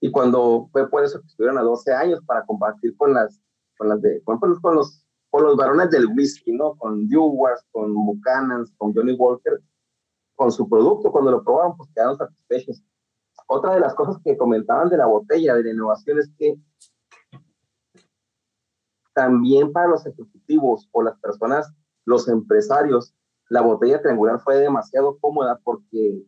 Y 0.00 0.10
cuando 0.10 0.68
fue 0.72 0.88
por 0.88 1.04
eso 1.04 1.20
que 1.20 1.26
estuvieron 1.26 1.58
a 1.58 1.62
12 1.62 1.92
años 1.92 2.20
para 2.26 2.44
compartir 2.44 2.96
con 2.96 3.14
las, 3.14 3.40
con 3.76 3.88
las 3.88 4.00
de, 4.00 4.22
con, 4.24 4.38
con 4.38 4.74
los, 4.74 5.06
con 5.30 5.42
los 5.42 5.56
varones 5.56 5.90
del 5.90 6.06
whisky, 6.06 6.52
¿no? 6.52 6.74
Con 6.76 7.08
Dewars, 7.08 7.64
con 7.70 7.94
Buchanan's, 7.94 8.72
con 8.76 8.94
Johnny 8.94 9.12
Walker, 9.12 9.60
con 10.34 10.50
su 10.50 10.68
producto, 10.68 11.12
cuando 11.12 11.30
lo 11.30 11.44
probaron, 11.44 11.76
pues 11.76 11.90
quedaron 11.94 12.16
satisfechos. 12.16 12.82
Otra 13.52 13.74
de 13.74 13.80
las 13.80 13.96
cosas 13.96 14.16
que 14.22 14.36
comentaban 14.36 14.90
de 14.90 14.96
la 14.96 15.06
botella, 15.06 15.56
de 15.56 15.64
la 15.64 15.70
innovación, 15.70 16.20
es 16.20 16.30
que 16.38 16.54
también 19.12 19.72
para 19.72 19.88
los 19.88 20.06
ejecutivos 20.06 20.88
o 20.92 21.02
las 21.02 21.18
personas, 21.18 21.74
los 22.04 22.28
empresarios, 22.28 23.12
la 23.48 23.62
botella 23.62 24.00
triangular 24.00 24.38
fue 24.38 24.58
demasiado 24.58 25.18
cómoda 25.18 25.58
porque 25.64 26.22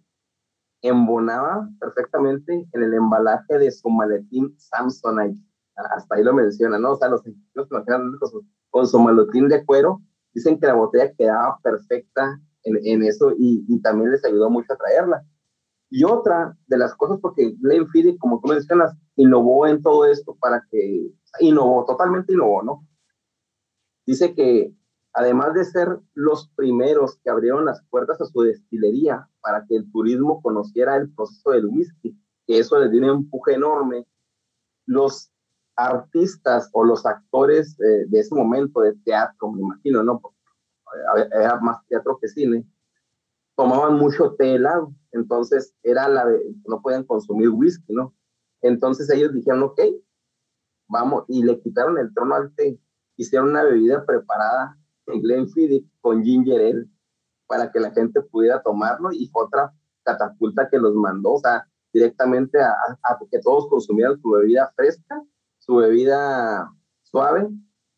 embonaba 0.82 1.68
perfectamente 1.78 2.68
en 2.72 2.82
el 2.82 2.92
embalaje 2.92 3.56
de 3.56 3.70
su 3.70 3.88
maletín 3.88 4.58
Samsonite. 4.58 5.38
Hasta 5.76 6.16
ahí 6.16 6.24
lo 6.24 6.34
menciona, 6.34 6.76
¿no? 6.76 6.90
O 6.90 6.96
sea, 6.96 7.08
los 7.08 7.24
ejecutivos 7.24 7.68
con 7.68 8.30
su, 8.30 8.46
con 8.70 8.88
su 8.88 8.98
maletín 8.98 9.48
de 9.48 9.64
cuero 9.64 10.02
dicen 10.34 10.58
que 10.58 10.66
la 10.66 10.74
botella 10.74 11.12
quedaba 11.16 11.56
perfecta 11.62 12.40
en, 12.64 12.80
en 12.84 13.04
eso 13.04 13.30
y, 13.38 13.64
y, 13.68 13.80
también 13.80 14.10
les 14.10 14.24
ayudó 14.24 14.50
mucho 14.50 14.72
a 14.72 14.76
traerla. 14.76 15.24
Y 15.94 16.04
otra 16.04 16.56
de 16.68 16.78
las 16.78 16.94
cosas, 16.94 17.18
porque 17.20 17.54
Glenfiddich, 17.60 18.16
como 18.18 18.40
tú 18.40 18.48
mencionas, 18.48 18.96
innovó 19.14 19.66
en 19.66 19.82
todo 19.82 20.06
esto 20.06 20.34
para 20.40 20.66
que 20.70 21.12
innovó, 21.40 21.84
totalmente 21.84 22.32
innovó, 22.32 22.62
¿no? 22.62 22.88
Dice 24.06 24.34
que 24.34 24.74
además 25.12 25.52
de 25.52 25.66
ser 25.66 25.98
los 26.14 26.48
primeros 26.56 27.18
que 27.18 27.28
abrieron 27.28 27.66
las 27.66 27.84
puertas 27.90 28.18
a 28.22 28.24
su 28.24 28.40
destilería 28.40 29.28
para 29.42 29.66
que 29.66 29.76
el 29.76 29.92
turismo 29.92 30.40
conociera 30.40 30.96
el 30.96 31.12
proceso 31.12 31.50
del 31.50 31.66
whisky, 31.66 32.18
que 32.46 32.58
eso 32.58 32.78
le 32.78 32.88
dio 32.88 33.02
un 33.02 33.24
empuje 33.24 33.52
enorme, 33.52 34.06
los 34.86 35.30
artistas 35.76 36.70
o 36.72 36.84
los 36.84 37.04
actores 37.04 37.78
eh, 37.80 38.06
de 38.08 38.18
ese 38.18 38.34
momento 38.34 38.80
de 38.80 38.94
teatro, 39.04 39.52
me 39.52 39.60
imagino, 39.60 40.02
¿no? 40.02 40.20
Porque 40.20 40.38
era 41.38 41.60
más 41.60 41.86
teatro 41.86 42.18
que 42.18 42.28
cine, 42.28 42.64
tomaban 43.56 43.96
mucho 43.98 44.34
té 44.34 44.54
helado, 44.54 44.94
entonces 45.12 45.74
era 45.82 46.08
la 46.08 46.26
de, 46.26 46.40
no 46.66 46.80
podían 46.80 47.04
consumir 47.04 47.50
whisky, 47.50 47.92
¿no? 47.92 48.14
Entonces 48.62 49.10
ellos 49.10 49.32
dijeron, 49.32 49.62
ok, 49.62 49.80
vamos, 50.88 51.24
y 51.28 51.42
le 51.42 51.60
quitaron 51.60 51.98
el 51.98 52.12
trono 52.14 52.34
al 52.34 52.54
té, 52.54 52.78
hicieron 53.16 53.50
una 53.50 53.64
bebida 53.64 54.04
preparada 54.04 54.76
en 55.06 55.20
Glenfiddich 55.20 55.86
con 56.00 56.22
ginger 56.22 56.60
ale 56.60 56.86
para 57.46 57.70
que 57.70 57.80
la 57.80 57.90
gente 57.90 58.22
pudiera 58.22 58.62
tomarlo 58.62 59.12
y 59.12 59.30
otra 59.34 59.72
catapulta 60.04 60.68
que 60.68 60.78
los 60.78 60.94
mandó, 60.94 61.34
o 61.34 61.38
sea, 61.38 61.66
directamente 61.92 62.60
a, 62.60 62.72
a, 63.02 63.18
que 63.30 63.38
todos 63.40 63.68
consumieran 63.68 64.20
su 64.20 64.30
bebida 64.30 64.72
fresca, 64.74 65.22
su 65.58 65.76
bebida 65.76 66.72
suave 67.02 67.48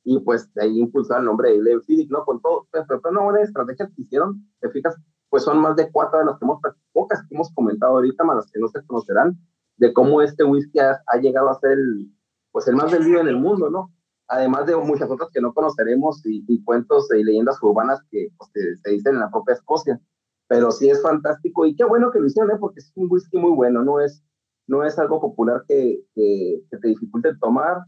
y 0.03 0.19
pues 0.19 0.51
ahí 0.57 0.79
impulsó 0.79 1.17
el 1.17 1.25
nombre 1.25 1.51
de 1.51 1.59
Glenfiddich, 1.59 2.11
¿no? 2.11 2.25
Con 2.25 2.41
todo, 2.41 2.69
pero 2.71 3.01
fue 3.01 3.11
una 3.11 3.23
buena 3.23 3.43
estrategia 3.43 3.87
que 3.87 4.03
hicieron, 4.03 4.47
te 4.61 4.69
fijas, 4.71 4.97
pues 5.35 5.43
son 5.43 5.59
más 5.59 5.75
de 5.75 5.91
cuatro 5.91 6.21
de 6.21 6.27
las 6.27 6.39
que 6.39 6.45
hemos, 6.45 6.61
pocas 6.93 7.21
que 7.27 7.35
hemos 7.35 7.53
comentado 7.55 7.95
ahorita, 7.95 8.23
más 8.23 8.37
las 8.37 8.53
que 8.53 8.61
no 8.61 8.69
se 8.69 8.81
conocerán, 8.87 9.37
de 9.79 9.93
cómo 9.93 10.23
este 10.23 10.45
whisky 10.45 10.79
ha, 10.79 11.03
ha 11.09 11.17
llegado 11.19 11.51
a 11.51 11.59
ser 11.59 11.73
el, 11.73 12.09
pues 12.53 12.69
el 12.69 12.77
más 12.77 12.93
vendido 12.93 13.21
en 13.21 13.27
el 13.27 13.37
mundo, 13.39 13.69
¿no? 13.69 13.93
Además 14.29 14.65
de 14.67 14.77
muchas 14.77 15.11
otras 15.11 15.31
que 15.33 15.41
no 15.41 15.53
conoceremos 15.53 16.25
y, 16.25 16.45
y 16.47 16.63
cuentos 16.63 17.09
y 17.13 17.25
leyendas 17.25 17.61
urbanas 17.61 18.01
que 18.13 18.29
pues, 18.39 18.49
se, 18.81 18.91
dicen 18.93 19.15
en 19.15 19.23
la 19.23 19.31
propia 19.33 19.55
Escocia. 19.55 20.01
Pero 20.47 20.71
sí 20.71 20.89
es 20.89 21.03
fantástico 21.03 21.67
y 21.67 21.75
qué 21.75 21.83
bueno 21.83 22.13
que 22.13 22.21
lo 22.21 22.27
hicieron, 22.27 22.53
¿eh? 22.53 22.59
porque 22.61 22.79
es 22.79 22.93
un 22.95 23.09
whisky 23.11 23.37
muy 23.37 23.51
bueno, 23.51 23.83
no 23.83 23.99
es, 24.01 24.23
no 24.69 24.85
es 24.85 24.97
algo 25.01 25.21
popular 25.21 25.65
que, 25.67 25.99
que, 26.15 26.63
que 26.71 26.79
te 26.79 26.87
dificulte 26.87 27.35
tomar 27.41 27.79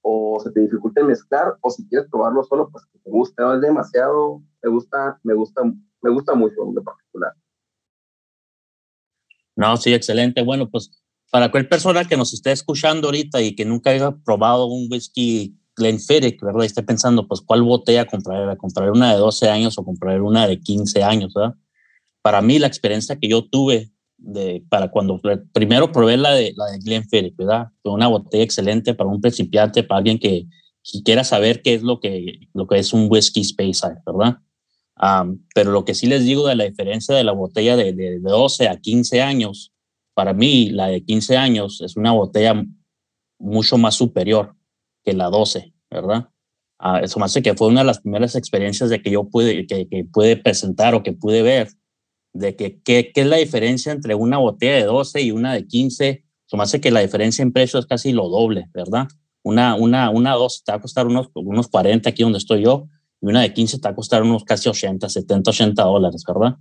o 0.00 0.40
se 0.42 0.50
te 0.52 0.60
dificulte 0.60 1.04
mezclar 1.04 1.58
o 1.60 1.68
si 1.68 1.86
quieres 1.86 2.08
probarlo 2.10 2.42
solo, 2.44 2.70
pues 2.70 2.86
que 2.86 2.98
te 2.98 3.10
guste, 3.10 3.42
no 3.42 3.52
es 3.52 3.60
demasiado, 3.60 4.40
me 4.62 4.70
gusta, 4.70 5.20
me 5.22 5.34
gusta, 5.34 5.60
me 6.04 6.10
gusta 6.10 6.34
mucho 6.34 6.54
en 6.64 6.84
particular. 6.84 7.32
No, 9.56 9.76
sí, 9.76 9.94
excelente. 9.94 10.42
Bueno, 10.42 10.70
pues 10.70 10.90
para 11.30 11.50
cualquier 11.50 11.70
persona 11.70 12.04
que 12.04 12.16
nos 12.16 12.32
esté 12.34 12.52
escuchando 12.52 13.08
ahorita 13.08 13.40
y 13.40 13.56
que 13.56 13.64
nunca 13.64 13.90
haya 13.90 14.12
probado 14.24 14.66
un 14.66 14.86
whisky 14.90 15.56
Glenfiddich, 15.76 16.40
¿verdad? 16.40 16.62
Y 16.62 16.66
esté 16.66 16.82
pensando, 16.82 17.26
pues, 17.26 17.40
¿cuál 17.40 17.62
botella 17.62 18.04
comprar? 18.04 18.56
¿Comprar 18.56 18.90
una 18.90 19.12
de 19.12 19.18
12 19.18 19.48
años 19.48 19.78
o 19.78 19.84
comprar 19.84 20.20
una 20.22 20.46
de 20.46 20.60
15 20.60 21.02
años, 21.02 21.32
¿verdad? 21.34 21.54
Para 22.22 22.40
mí, 22.42 22.58
la 22.58 22.66
experiencia 22.66 23.18
que 23.18 23.28
yo 23.28 23.48
tuve 23.48 23.90
de, 24.16 24.64
para 24.68 24.90
cuando 24.90 25.20
primero 25.52 25.90
probé 25.90 26.16
la 26.16 26.32
de, 26.32 26.52
la 26.56 26.66
de 26.66 26.78
Glenfiddich, 26.78 27.36
¿verdad? 27.36 27.68
Fue 27.82 27.92
una 27.92 28.08
botella 28.08 28.44
excelente 28.44 28.94
para 28.94 29.10
un 29.10 29.20
principiante, 29.20 29.82
para 29.82 29.98
alguien 29.98 30.18
que, 30.18 30.46
quiera 31.04 31.24
saber 31.24 31.62
qué 31.62 31.74
es 31.74 31.82
lo 31.82 31.98
que, 31.98 32.48
lo 32.52 32.66
que 32.66 32.78
es 32.78 32.92
un 32.92 33.08
whisky 33.10 33.40
Space 33.40 33.80
¿verdad? 34.06 34.38
Pero 35.54 35.72
lo 35.72 35.84
que 35.84 35.94
sí 35.94 36.06
les 36.06 36.24
digo 36.24 36.46
de 36.46 36.54
la 36.54 36.64
diferencia 36.64 37.14
de 37.14 37.24
la 37.24 37.32
botella 37.32 37.76
de, 37.76 37.92
de, 37.92 38.20
de 38.20 38.30
12 38.30 38.68
a 38.68 38.80
15 38.80 39.22
años, 39.22 39.72
para 40.14 40.32
mí 40.32 40.70
la 40.70 40.86
de 40.86 41.04
15 41.04 41.36
años 41.36 41.80
es 41.80 41.96
una 41.96 42.12
botella 42.12 42.64
mucho 43.38 43.76
más 43.76 43.96
superior 43.96 44.54
que 45.04 45.12
la 45.12 45.26
12, 45.26 45.74
¿verdad? 45.90 46.28
Ah, 46.78 47.00
eso 47.02 47.18
me 47.18 47.26
hace 47.26 47.42
que 47.42 47.54
fue 47.54 47.68
una 47.68 47.80
de 47.80 47.86
las 47.86 48.00
primeras 48.00 48.34
experiencias 48.34 48.90
de 48.90 49.02
que 49.02 49.10
yo 49.10 49.28
pude, 49.28 49.66
que, 49.66 49.88
que 49.88 50.04
pude 50.04 50.36
presentar 50.36 50.94
o 50.94 51.02
que 51.02 51.12
pude 51.12 51.42
ver 51.42 51.68
de 52.32 52.56
que 52.56 52.80
qué 52.82 53.12
es 53.14 53.26
la 53.26 53.36
diferencia 53.36 53.92
entre 53.92 54.14
una 54.14 54.38
botella 54.38 54.76
de 54.76 54.84
12 54.84 55.22
y 55.22 55.30
una 55.30 55.54
de 55.54 55.66
15. 55.66 56.24
Se 56.46 56.56
me 56.56 56.62
hace 56.62 56.80
que 56.80 56.90
la 56.90 57.00
diferencia 57.00 57.42
en 57.42 57.52
precio 57.52 57.78
es 57.78 57.86
casi 57.86 58.12
lo 58.12 58.28
doble, 58.28 58.68
¿verdad? 58.74 59.08
Una, 59.42 59.76
una, 59.76 60.10
una 60.10 60.32
12 60.32 60.62
te 60.64 60.72
va 60.72 60.78
a 60.78 60.80
costar 60.80 61.06
unos, 61.06 61.28
unos 61.34 61.68
40 61.68 62.10
aquí 62.10 62.22
donde 62.22 62.38
estoy 62.38 62.64
yo 62.64 62.88
y 63.24 63.30
una 63.30 63.40
de 63.40 63.54
15 63.54 63.78
te 63.78 63.88
va 63.88 63.92
a 63.92 63.94
costar 63.94 64.22
unos 64.22 64.44
casi 64.44 64.68
80, 64.68 65.08
70, 65.08 65.50
80 65.50 65.82
dólares, 65.82 66.24
¿verdad? 66.28 66.56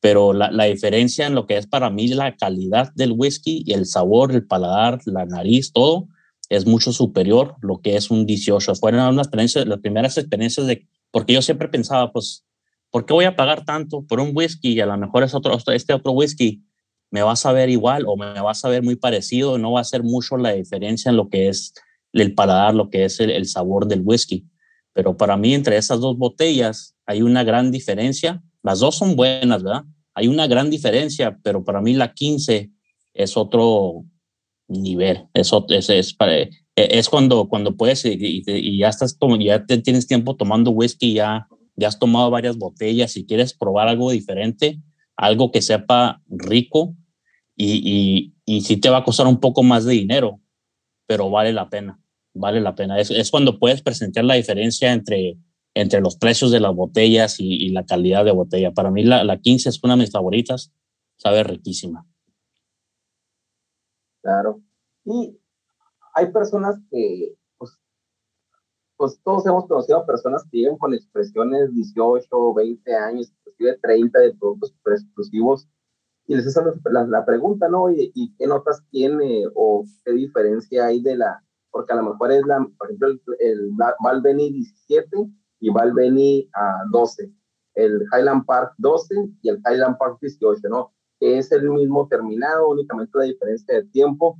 Pero 0.00 0.32
la, 0.32 0.50
la 0.52 0.64
diferencia 0.64 1.26
en 1.26 1.34
lo 1.34 1.46
que 1.46 1.56
es 1.56 1.66
para 1.66 1.90
mí 1.90 2.06
la 2.08 2.36
calidad 2.36 2.92
del 2.94 3.14
whisky 3.16 3.64
y 3.66 3.72
el 3.72 3.84
sabor, 3.84 4.30
el 4.30 4.46
paladar, 4.46 5.00
la 5.06 5.26
nariz, 5.26 5.72
todo, 5.72 6.06
es 6.50 6.66
mucho 6.66 6.92
superior 6.92 7.56
lo 7.62 7.80
que 7.80 7.96
es 7.96 8.12
un 8.12 8.26
18. 8.26 8.76
Fueron 8.76 9.00
unas 9.08 9.26
experiencias, 9.26 9.66
las 9.66 9.80
primeras 9.80 10.16
experiencias 10.16 10.66
de, 10.68 10.86
porque 11.10 11.32
yo 11.32 11.42
siempre 11.42 11.68
pensaba, 11.68 12.12
pues, 12.12 12.46
¿por 12.90 13.06
qué 13.06 13.12
voy 13.12 13.24
a 13.24 13.34
pagar 13.34 13.64
tanto 13.64 14.04
por 14.06 14.20
un 14.20 14.30
whisky 14.34 14.74
y 14.74 14.80
a 14.80 14.86
lo 14.86 14.96
mejor 14.96 15.24
es 15.24 15.34
otro, 15.34 15.58
este 15.72 15.94
otro 15.94 16.12
whisky 16.12 16.62
me 17.10 17.22
va 17.22 17.32
a 17.32 17.36
saber 17.36 17.70
igual 17.70 18.04
o 18.06 18.16
me 18.16 18.40
va 18.40 18.52
a 18.52 18.54
saber 18.54 18.84
muy 18.84 18.94
parecido? 18.94 19.58
No 19.58 19.72
va 19.72 19.80
a 19.80 19.84
ser 19.84 20.04
mucho 20.04 20.36
la 20.36 20.52
diferencia 20.52 21.10
en 21.10 21.16
lo 21.16 21.28
que 21.28 21.48
es 21.48 21.74
el 22.12 22.34
paladar, 22.34 22.74
lo 22.74 22.88
que 22.88 23.04
es 23.04 23.18
el, 23.18 23.30
el 23.30 23.46
sabor 23.46 23.88
del 23.88 24.02
whisky. 24.04 24.46
Pero 24.94 25.16
para 25.16 25.36
mí, 25.36 25.52
entre 25.52 25.76
esas 25.76 26.00
dos 26.00 26.16
botellas, 26.16 26.96
hay 27.04 27.20
una 27.20 27.44
gran 27.44 27.70
diferencia. 27.70 28.42
Las 28.62 28.80
dos 28.80 28.96
son 28.96 29.16
buenas, 29.16 29.62
¿verdad? 29.62 29.84
Hay 30.14 30.28
una 30.28 30.46
gran 30.46 30.70
diferencia, 30.70 31.38
pero 31.42 31.62
para 31.64 31.82
mí 31.82 31.92
la 31.92 32.14
15 32.14 32.70
es 33.12 33.36
otro, 33.36 34.04
nivel. 34.68 35.26
Eso 35.34 35.66
es, 35.68 37.08
cuando, 37.08 37.48
cuando 37.48 37.76
puedes 37.76 38.04
y, 38.04 38.78
ya 38.78 38.88
estás 38.88 39.18
ya 39.40 39.64
tienes 39.66 40.06
tiempo 40.06 40.36
tomando 40.36 40.70
whisky, 40.70 41.14
ya, 41.14 41.46
ya 41.76 41.88
has 41.88 41.98
tomado 41.98 42.30
varias 42.30 42.56
botellas 42.56 43.16
y 43.16 43.26
quieres 43.26 43.54
probar 43.54 43.88
algo 43.88 44.10
diferente, 44.10 44.80
algo 45.16 45.50
que 45.52 45.62
sepa 45.62 46.22
rico 46.28 46.94
y, 47.56 47.72
y, 47.84 48.34
y 48.44 48.60
sí 48.62 48.76
te 48.76 48.90
va 48.90 48.98
a 48.98 49.04
costar 49.04 49.26
un 49.26 49.38
poco 49.38 49.62
más 49.62 49.84
de 49.84 49.92
dinero, 49.92 50.40
pero 51.06 51.30
vale 51.30 51.52
la 51.52 51.68
pena, 51.68 52.00
vale 52.34 52.60
la 52.60 52.74
pena. 52.74 52.98
Es, 52.98 53.10
es 53.10 53.30
cuando 53.30 53.58
puedes 53.58 53.82
presentar 53.82 54.24
la 54.24 54.34
diferencia 54.34 54.92
entre, 54.92 55.38
entre 55.74 56.00
los 56.00 56.16
precios 56.16 56.50
de 56.50 56.60
las 56.60 56.74
botellas 56.74 57.36
y, 57.38 57.70
la 57.70 57.86
calidad 57.86 58.24
de 58.24 58.32
botella. 58.32 58.72
Para 58.72 58.90
mí 58.90 59.04
la, 59.04 59.24
la 59.24 59.38
15 59.38 59.68
es 59.68 59.80
una 59.82 59.94
de 59.94 60.00
mis 60.00 60.12
favoritas, 60.12 60.72
sabe 61.16 61.42
riquísima. 61.44 62.06
Claro. 64.22 64.60
Y 65.04 65.38
hay 66.14 66.32
personas 66.32 66.78
que, 66.90 67.34
pues, 67.58 67.78
pues 68.96 69.20
todos 69.22 69.46
hemos 69.46 69.66
conocido 69.66 70.06
personas 70.06 70.44
que 70.50 70.58
llegan 70.58 70.78
con 70.78 70.94
expresiones 70.94 71.74
18, 71.74 72.54
20 72.54 72.94
años, 72.96 73.32
inclusive 73.38 73.78
30 73.82 74.18
de 74.20 74.34
productos 74.34 74.74
exclusivos, 74.86 75.68
y 76.26 76.36
les 76.36 76.46
hacen 76.46 76.64
la, 76.90 77.04
la, 77.06 77.26
pregunta, 77.26 77.68
¿no? 77.68 77.90
¿Y, 77.90 78.10
¿Y, 78.14 78.34
qué 78.36 78.46
notas 78.46 78.82
tiene 78.90 79.44
o 79.54 79.84
qué 80.06 80.12
diferencia 80.12 80.86
hay 80.86 81.02
de 81.02 81.16
la, 81.16 81.43
porque 81.74 81.92
a 81.92 81.96
lo 81.96 82.04
mejor 82.04 82.30
es 82.30 82.46
la, 82.46 82.64
por 82.78 82.86
ejemplo, 82.86 83.08
el, 83.08 83.20
el 83.40 83.70
Valveni 84.00 84.52
17 84.52 85.08
y 85.58 85.70
Valveni 85.70 86.48
a 86.54 86.84
12, 86.92 87.32
el 87.74 88.00
Highland 88.12 88.46
Park 88.46 88.74
12 88.78 89.14
y 89.42 89.48
el 89.48 89.60
Highland 89.66 89.98
Park 89.98 90.18
18, 90.20 90.68
¿no? 90.68 90.94
es 91.18 91.50
el 91.50 91.68
mismo 91.70 92.06
terminado, 92.06 92.68
únicamente 92.68 93.18
la 93.18 93.24
diferencia 93.24 93.74
de 93.74 93.84
tiempo. 93.86 94.38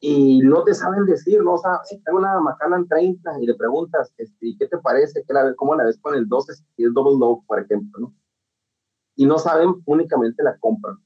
Y 0.00 0.40
no 0.40 0.64
te 0.64 0.72
saben 0.72 1.04
decir, 1.04 1.42
¿no? 1.42 1.54
O 1.54 1.58
sea, 1.58 1.80
tengo 2.04 2.18
una 2.18 2.40
Macallan 2.40 2.88
30 2.88 3.40
y 3.42 3.46
le 3.46 3.54
preguntas, 3.54 4.12
este, 4.16 4.54
¿qué 4.58 4.66
te 4.66 4.78
parece? 4.78 5.24
¿Qué 5.26 5.34
la, 5.34 5.54
¿Cómo 5.56 5.74
la 5.74 5.84
ves 5.84 5.98
con 6.00 6.14
el 6.14 6.26
12 6.26 6.54
si 6.54 6.84
es 6.84 6.94
double 6.94 7.18
low, 7.18 7.44
por 7.46 7.60
ejemplo, 7.60 8.00
¿no? 8.00 8.14
Y 9.16 9.26
no 9.26 9.38
saben 9.38 9.74
únicamente 9.84 10.42
la 10.42 10.56
compra. 10.58 10.96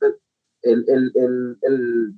El, 0.63 0.85
el, 0.89 1.13
el, 1.15 1.59
el, 1.63 2.15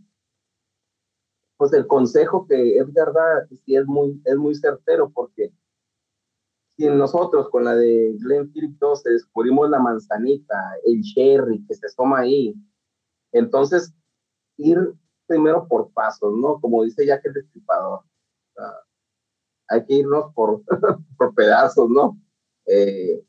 pues 1.61 1.75
el 1.75 1.87
consejo 1.87 2.47
que 2.47 2.79
Edgar 2.79 3.13
da 3.13 3.47
sí 3.47 3.77
es 3.77 3.85
muy, 3.85 4.19
es 4.25 4.35
muy 4.35 4.55
certero 4.55 5.11
porque 5.11 5.53
si 6.75 6.87
nosotros 6.87 7.51
con 7.51 7.65
la 7.65 7.75
de 7.75 8.17
Glenfiddich 8.19 8.79
12 8.79 9.11
descubrimos 9.11 9.69
la 9.69 9.79
manzanita, 9.79 10.57
el 10.87 11.03
cherry 11.03 11.63
que 11.67 11.75
se 11.75 11.87
toma 11.95 12.21
ahí, 12.21 12.55
entonces 13.33 13.93
ir 14.57 14.95
primero 15.27 15.69
por 15.69 15.93
pasos, 15.93 16.35
¿no? 16.35 16.59
Como 16.63 16.83
dice 16.83 17.05
Jack 17.05 17.27
el 17.27 17.35
Destripador. 17.35 18.05
hay 19.69 19.85
que 19.85 19.95
irnos 19.97 20.33
por, 20.33 20.63
por 21.19 21.35
pedazos, 21.35 21.91
¿no? 21.91 22.19
Eh, 22.65 23.23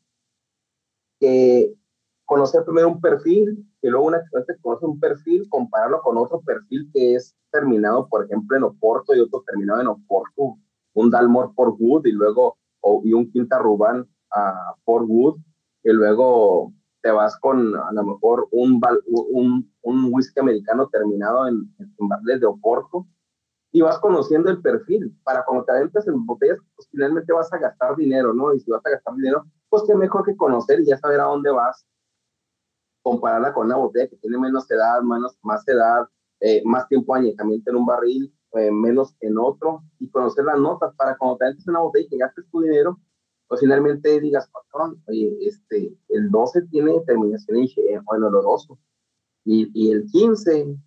que 1.19 1.75
conocer 2.23 2.63
primero 2.63 2.87
un 2.87 3.01
perfil, 3.01 3.69
que 3.81 3.89
luego 3.89 4.07
una 4.07 4.21
que 4.21 4.57
conoce 4.61 4.85
un 4.85 4.99
perfil, 4.99 5.47
compararlo 5.49 6.01
con 6.01 6.17
otro 6.17 6.41
perfil 6.41 6.89
que 6.93 7.15
es 7.15 7.35
terminado, 7.51 8.07
por 8.07 8.25
ejemplo, 8.25 8.55
en 8.55 8.63
Oporto 8.63 9.15
y 9.15 9.19
otro 9.19 9.43
terminado 9.45 9.81
en 9.81 9.87
Oporto, 9.87 10.57
un 10.93 11.09
Dalmor 11.09 11.53
por 11.55 11.75
Wood 11.79 12.05
y 12.05 12.11
luego 12.11 12.57
o, 12.81 13.01
y 13.03 13.13
un 13.13 13.31
Quinta 13.31 13.59
Rubán 13.59 14.07
a 14.31 14.75
Fort 14.85 15.05
Wood, 15.07 15.37
y 15.83 15.91
luego 15.91 16.71
te 17.01 17.11
vas 17.11 17.37
con 17.39 17.75
a 17.75 17.91
lo 17.91 18.03
mejor 18.03 18.47
un, 18.51 18.79
un, 19.31 19.73
un 19.81 20.09
whisky 20.13 20.39
americano 20.39 20.87
terminado 20.89 21.47
en, 21.47 21.73
en 21.79 22.07
barriles 22.07 22.39
de 22.41 22.45
Oporto, 22.45 23.07
y 23.73 23.81
vas 23.81 23.99
conociendo 23.99 24.49
el 24.49 24.61
perfil. 24.61 25.17
Para 25.23 25.45
cuando 25.45 25.63
te 25.63 25.71
adentres 25.71 26.05
en 26.07 26.25
botellas, 26.25 26.57
pues 26.75 26.89
finalmente 26.91 27.31
vas 27.31 27.51
a 27.53 27.57
gastar 27.57 27.95
dinero, 27.95 28.33
¿no? 28.33 28.53
Y 28.53 28.59
si 28.59 28.69
vas 28.69 28.85
a 28.85 28.89
gastar 28.89 29.15
dinero, 29.15 29.45
pues 29.69 29.83
qué 29.87 29.95
mejor 29.95 30.25
que 30.25 30.35
conocer 30.35 30.81
y 30.81 30.87
ya 30.87 30.97
saber 30.97 31.21
a 31.21 31.25
dónde 31.25 31.51
vas. 31.51 31.85
Compararla 33.01 33.53
con 33.53 33.67
una 33.67 33.77
botella 33.77 34.07
que 34.07 34.17
tiene 34.17 34.37
menos 34.37 34.69
edad, 34.69 35.01
menos, 35.01 35.37
más 35.41 35.67
edad, 35.67 36.07
eh, 36.39 36.61
más 36.65 36.87
tiempo 36.87 37.15
añejamiento 37.15 37.71
en 37.71 37.77
un 37.77 37.85
barril, 37.85 38.33
eh, 38.53 38.71
menos 38.71 39.15
en 39.21 39.37
otro 39.37 39.83
y 39.99 40.09
conocer 40.09 40.45
las 40.45 40.59
notas 40.59 40.93
para 40.95 41.17
cuando 41.17 41.37
te 41.37 41.45
metes 41.45 41.67
una 41.67 41.79
botella 41.79 42.05
y 42.05 42.09
que 42.09 42.17
gastes 42.17 42.45
tu 42.51 42.61
dinero, 42.61 42.99
pues 43.47 43.61
finalmente 43.61 44.19
digas, 44.19 44.49
patrón, 44.49 45.01
oye, 45.07 45.37
este, 45.41 45.93
el 46.09 46.29
12 46.31 46.63
tiene 46.67 47.01
terminación 47.05 47.57
en, 47.57 47.67
en 47.77 48.03
oloroso 48.07 48.79
y, 49.43 49.69
y 49.73 49.91
el 49.91 50.05
15 50.05 50.77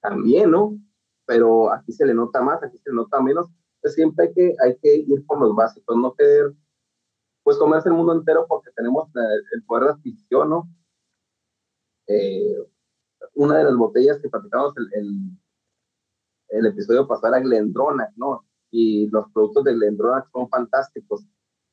también, 0.00 0.50
¿no? 0.50 0.78
Pero 1.26 1.72
aquí 1.72 1.92
se 1.92 2.06
le 2.06 2.14
nota 2.14 2.40
más, 2.40 2.62
aquí 2.62 2.78
se 2.78 2.90
le 2.90 2.96
nota 2.96 3.20
menos. 3.20 3.48
Pues 3.80 3.94
siempre 3.94 4.26
hay 4.26 4.32
que, 4.32 4.54
hay 4.64 4.76
que 4.78 4.96
ir 4.96 5.24
por 5.26 5.40
los 5.40 5.54
básicos, 5.54 5.96
no 5.96 6.14
querer, 6.14 6.52
pues 7.42 7.56
comerse 7.58 7.88
el 7.88 7.94
mundo 7.94 8.12
entero 8.12 8.46
porque 8.48 8.70
tenemos 8.74 9.08
el, 9.52 9.62
poder 9.64 9.84
de 9.84 9.90
adquisición, 9.90 10.50
¿no? 10.50 10.68
Eh, 12.08 12.56
una 13.34 13.58
de 13.58 13.64
las 13.64 13.76
botellas 13.76 14.18
que 14.20 14.28
platicamos 14.28 14.74
el, 14.76 14.88
el, 14.94 15.16
el 16.48 16.66
episodio 16.66 17.06
pasado 17.06 17.34
era 17.34 17.44
Glendronach, 17.44 18.10
¿no? 18.16 18.44
Y 18.70 19.08
los 19.08 19.30
productos 19.32 19.64
de 19.64 19.74
Glendronach 19.74 20.28
son 20.32 20.48
fantásticos. 20.48 21.24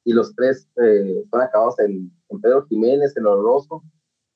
Y 0.04 0.14
los 0.14 0.36
tres 0.36 0.70
eh, 0.84 1.24
son 1.32 1.42
acabados 1.42 1.80
en, 1.80 2.12
en, 2.30 2.42
Pedro 2.42 2.66
Jiménez, 2.68 3.16
el 3.18 3.26
Oloroso. 3.26 3.84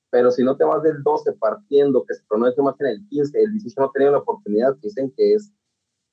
Pero 0.10 0.32
si 0.32 0.44
no 0.44 0.58
te 0.58 0.64
vas 0.64 0.82
del 0.82 1.04
12 1.04 1.34
partiendo, 1.34 2.04
que 2.06 2.16
se 2.16 2.24
pronuncia 2.28 2.64
más 2.64 2.80
en 2.80 2.88
el 2.88 3.08
15, 3.10 3.40
el 3.40 3.52
18 3.52 3.82
no 3.82 3.92
tenido 3.92 4.12
la 4.14 4.18
oportunidad, 4.20 4.76
dicen 4.78 5.14
que 5.16 5.36
es, 5.36 5.54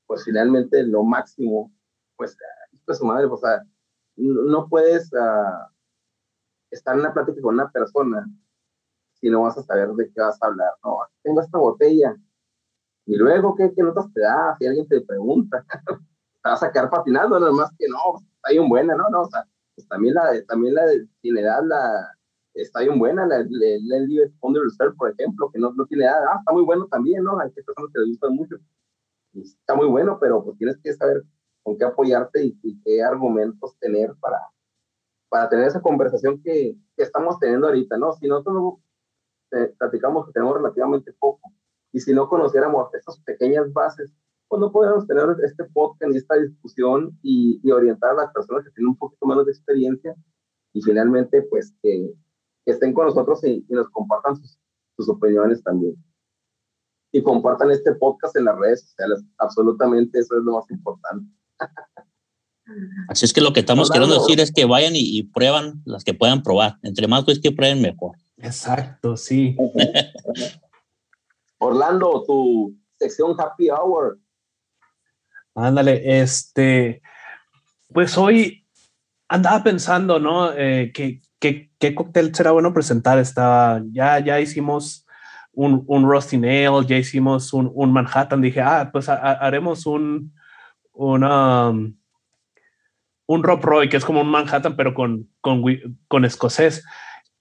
pues 0.07 0.25
finalmente 0.25 0.83
lo 0.83 1.03
máximo, 1.03 1.73
pues, 2.17 2.37
pues 2.85 2.99
su 2.99 3.07
madre, 3.07 3.25
o 3.27 3.37
sea, 3.39 3.63
no 4.17 4.69
puedes 4.69 5.11
uh, 5.13 5.71
estar 6.71 6.95
en 6.95 7.01
una 7.01 7.15
plática 7.15 7.41
con 7.41 7.55
una 7.55 7.71
persona 7.71 8.27
si 9.21 9.31
no 9.31 9.43
vas 9.43 9.59
a 9.59 9.63
saber 9.63 9.89
de 9.91 10.11
qué 10.13 10.21
vas 10.21 10.43
a 10.43 10.47
hablar. 10.47 10.73
No, 10.85 10.99
tengo 11.23 11.41
esta 11.41 11.59
botella, 11.59 12.17
y 13.07 13.17
luego, 13.17 13.55
¿qué, 13.55 13.73
qué 13.75 13.83
notas 13.83 14.13
te 14.13 14.21
da? 14.21 14.57
Si 14.59 14.67
alguien 14.67 14.89
te 14.89 15.01
pregunta, 15.01 15.65
te 16.43 16.51
vas 16.51 16.63
a 16.63 16.73
quedar 16.73 16.91
patinando, 16.91 17.39
nada 17.39 17.53
más 17.53 17.71
que 17.79 17.87
no, 17.89 18.19
está 18.19 18.51
bien 18.51 18.69
buena, 18.69 18.97
¿no? 18.97 19.09
no 19.11 19.23
o 19.23 19.31
sea, 19.31 19.47
pues 19.77 19.87
también 19.87 20.15
la, 20.15 20.33
también 20.49 20.75
la 20.75 20.83
tiene 21.21 21.41
edad, 21.41 21.63
la, 21.65 22.13
está 22.55 22.81
bien 22.81 22.99
buena, 22.99 23.25
la, 23.25 23.39
la, 23.39 23.79
la 23.81 24.31
Under 24.41 24.63
Reserve, 24.63 24.97
por 24.97 25.11
ejemplo, 25.11 25.51
que 25.53 25.61
no, 25.61 25.73
no 25.73 25.87
tiene 25.87 26.05
edad, 26.05 26.19
ah, 26.33 26.37
está 26.41 26.53
muy 26.53 26.65
bueno 26.65 26.89
también, 26.89 27.23
¿no? 27.23 27.39
Hay 27.39 27.51
personas 27.51 27.93
que 27.95 28.01
les 28.01 28.09
gustan 28.09 28.35
mucho. 28.35 28.57
Y 29.33 29.43
está 29.43 29.77
muy 29.77 29.87
bueno, 29.87 30.19
pero 30.21 30.43
pues 30.43 30.59
tienes 30.59 30.77
que 30.83 30.93
saber 30.95 31.23
con 31.63 31.79
qué 31.79 31.85
apoyarte 31.85 32.45
y, 32.45 32.81
qué 32.83 33.05
argumentos 33.05 33.77
tener 33.79 34.15
para, 34.21 34.41
para 35.29 35.49
tener 35.49 35.67
esa 35.67 35.81
conversación 35.81 36.43
que, 36.43 36.77
que 36.97 37.03
estamos 37.05 37.39
teniendo 37.39 37.69
ahorita, 37.69 37.97
¿no? 37.99 38.15
Si 38.15 38.27
nosotros 38.27 38.75
eh, 39.53 39.75
platicamos 39.79 40.27
que 40.27 40.33
tenemos 40.33 40.57
relativamente 40.57 41.13
poco, 41.19 41.53
y 41.93 42.01
si 42.01 42.13
no 42.13 42.29
conociéramos 42.29 42.93
estas 42.95 43.19
pequeñas 43.21 43.73
bases, 43.73 44.13
pues 44.49 44.61
no 44.61 44.71
podríamos 44.71 45.07
tener 45.07 45.25
este 45.45 45.65
podcast 45.65 46.13
y 46.13 46.19
esta 46.19 46.37
discusión 46.37 47.19
y, 47.23 47.61
y, 47.63 47.71
orientar 47.71 48.11
a 48.11 48.25
las 48.25 48.33
personas 48.33 48.65
que 48.65 48.71
tienen 48.71 48.91
un 48.91 48.97
poquito 48.97 49.27
menos 49.27 49.47
de 49.47 49.53
experiencia 49.53 50.15
y 50.73 50.83
finalmente 50.83 51.43
pues 51.43 51.75
que, 51.83 52.13
que 52.65 52.73
estén 52.73 52.93
con 52.93 53.07
nosotros 53.07 53.43
y, 53.45 53.65
y 53.69 53.73
nos 53.73 53.89
compartan 53.91 54.37
sus, 54.37 54.59
sus, 54.97 55.09
opiniones 55.09 55.63
también. 55.63 55.97
Y 57.13 57.23
compartan 57.23 57.71
este 57.71 57.95
podcast 57.95 58.37
en 58.37 58.45
las 58.45 58.59
redes 58.59 58.83
sociales. 58.83 59.25
Absolutamente 59.39 60.19
eso 60.19 60.37
es 60.37 60.45
lo 60.45 60.53
más 60.53 60.71
importante. 60.71 61.27
Así 63.09 63.25
es 63.25 63.33
que 63.33 63.41
lo 63.41 63.53
que 63.53 63.61
estamos 63.61 63.91
queriendo 63.91 64.19
decir 64.19 64.41
es 64.41 64.53
que 64.53 64.65
vayan 64.65 64.97
y, 64.97 65.19
y, 65.19 65.23
prueban 65.23 65.83
las 65.85 66.05
que 66.05 66.15
puedan 66.15 66.43
probar. 66.43 66.79
Entre 66.83 67.07
más 67.09 67.25
pues 67.25 67.41
que 67.41 67.53
prueben, 67.53 67.81
mejor. 67.81 68.17
Exacto, 68.39 69.17
sí. 69.17 69.57
Orlando, 71.59 72.25
tu 72.27 72.77
sección 72.99 73.35
Happy 73.39 73.71
Hour. 73.71 74.19
Ándale, 75.55 76.21
este, 76.21 77.01
pues 77.93 78.17
hoy 78.19 78.67
andaba 79.29 79.63
pensando, 79.63 80.19
¿no? 80.19 80.53
Eh, 80.53 80.93
¿qué, 80.95 81.21
qué, 81.39 81.95
cóctel 81.95 82.35
será 82.35 82.51
bueno 82.51 82.75
presentar? 82.75 83.19
Estaba, 83.19 83.83
ya, 83.91 84.19
ya 84.19 84.41
hicimos 84.41 85.07
un, 85.53 85.85
un 85.87 86.09
Rusty 86.09 86.37
Nail, 86.37 86.87
ya 86.87 86.97
hicimos 86.97 87.53
un, 87.53 87.71
un 87.75 87.93
Manhattan. 87.93 88.43
Dije, 88.43 88.61
ah, 88.61 88.91
pues 88.93 89.09
haremos 89.09 89.87
un, 89.87 90.35
una, 90.93 91.71
um, 91.71 91.97
un 93.27 93.43
Rob 93.43 93.65
Roy, 93.65 93.89
que 93.89 93.97
es 93.97 94.05
como 94.05 94.21
un 94.21 94.29
Manhattan, 94.29 94.77
pero 94.77 94.95
con, 94.95 95.31
con, 95.41 95.63
con 96.07 96.25
escocés. 96.25 96.85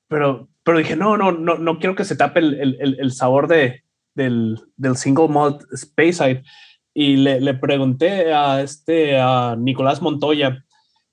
Pero, 0.08 0.47
pero 0.65 0.80
dije, 0.80 0.95
no, 0.95 1.15
no, 1.15 1.32
no, 1.32 1.60
no 1.60 1.78
quiero 1.78 1.95
que 1.95 2.04
se 2.04 2.15
tape 2.15 2.39
el, 2.39 2.56
el, 2.60 2.97
el 2.99 3.12
sabor 3.12 3.47
de, 3.47 3.84
del, 4.15 4.60
del 4.75 4.97
single 4.97 5.28
malt 5.30 5.62
Speyside. 5.75 6.43
Y 6.93 7.17
le, 7.17 7.39
le, 7.39 7.54
pregunté 7.54 8.34
a 8.34 8.62
este, 8.62 9.19
a 9.19 9.56
Nicolás 9.58 10.01
Montoya, 10.01 10.63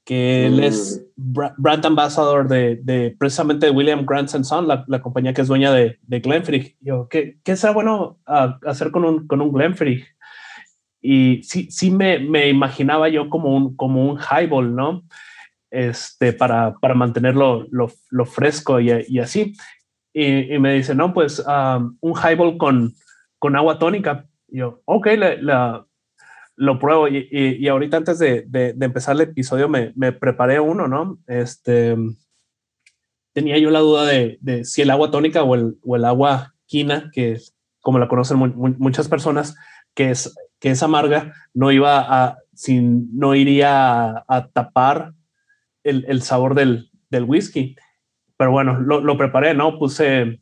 que 0.04 0.46
él 0.46 0.62
es 0.62 1.04
mm. 1.16 1.38
brand 1.58 1.84
ambassador 1.84 2.48
de, 2.48 2.76
de, 2.82 3.14
precisamente 3.18 3.66
de 3.66 3.72
William 3.72 4.06
Grant 4.06 4.28
Son, 4.28 4.66
la, 4.66 4.84
la, 4.88 5.02
compañía 5.02 5.34
que 5.34 5.42
es 5.42 5.48
dueña 5.48 5.72
de, 5.72 5.98
de 6.02 6.20
Glenfiddich. 6.20 6.76
Yo, 6.80 7.08
¿qué, 7.08 7.36
¿qué 7.44 7.56
será 7.56 7.72
bueno 7.72 8.20
hacer 8.24 8.90
con 8.90 9.04
un, 9.04 9.26
con 9.26 9.42
un 9.42 9.52
Glenfiddich? 9.52 10.06
Y 11.02 11.42
sí, 11.42 11.68
sí 11.70 11.90
me, 11.90 12.20
me, 12.20 12.48
imaginaba 12.48 13.08
yo 13.08 13.28
como 13.28 13.54
un, 13.54 13.76
como 13.76 14.08
un 14.08 14.18
highball, 14.18 14.74
¿no? 14.74 15.02
Este, 15.72 16.35
para, 16.35 16.74
para 16.74 16.94
mantenerlo 16.94 17.66
lo, 17.70 18.26
fresco 18.26 18.78
y, 18.78 19.18
así. 19.18 19.54
Y, 20.12 20.58
me 20.58 20.74
dice, 20.74 20.94
no, 20.94 21.14
pues 21.14 21.42
un 22.00 22.14
highball 22.14 22.58
con, 22.58 22.92
con 23.38 23.56
agua 23.56 23.78
tónica. 23.78 24.26
Yo, 24.48 24.82
ok, 24.85 25.08
lo 26.56 26.78
pruebo. 26.78 27.08
Y, 27.08 27.26
y, 27.30 27.66
ahorita 27.68 27.96
antes 27.96 28.18
de, 28.18 28.44
de, 28.46 28.74
empezar 28.78 29.14
el 29.14 29.22
episodio 29.22 29.68
me, 29.68 29.92
me, 29.96 30.12
preparé 30.12 30.61
uno, 30.61 30.88
¿no? 30.88 31.18
Este, 31.26 31.96
tenía 33.32 33.58
yo 33.58 33.70
la 33.70 33.80
duda 33.80 34.04
de, 34.04 34.38
de 34.42 34.64
si 34.64 34.82
el 34.82 34.90
agua 34.90 35.11
tónica 35.11 35.42
o 35.42 35.54
el, 35.54 35.78
o 35.82 35.96
el 35.96 36.04
agua 36.04 36.54
quina, 36.66 37.11
que 37.12 37.38
como 37.80 37.98
la 37.98 38.08
conocen 38.08 38.38
muchas 38.78 39.08
personas, 39.08 39.56
que 39.94 40.11
es, 40.11 40.35
que 40.61 40.70
es 40.70 40.82
amarga, 40.82 41.35
no 41.52 41.72
iba 41.72 41.98
a, 41.98 42.38
sin, 42.54 43.08
no 43.18 43.35
iría 43.35 44.24
a, 44.26 44.48
tapar 44.52 45.12
el, 45.84 46.04
el, 46.08 46.22
sabor 46.22 46.54
del, 46.54 46.90
del 47.10 47.24
whisky. 47.24 47.76
Pero 48.36 48.50
bueno, 48.50 48.80
lo, 48.80 49.00
lo 49.00 49.16
preparé, 49.16 49.54
¿no? 49.54 49.78
Puse 49.78 50.40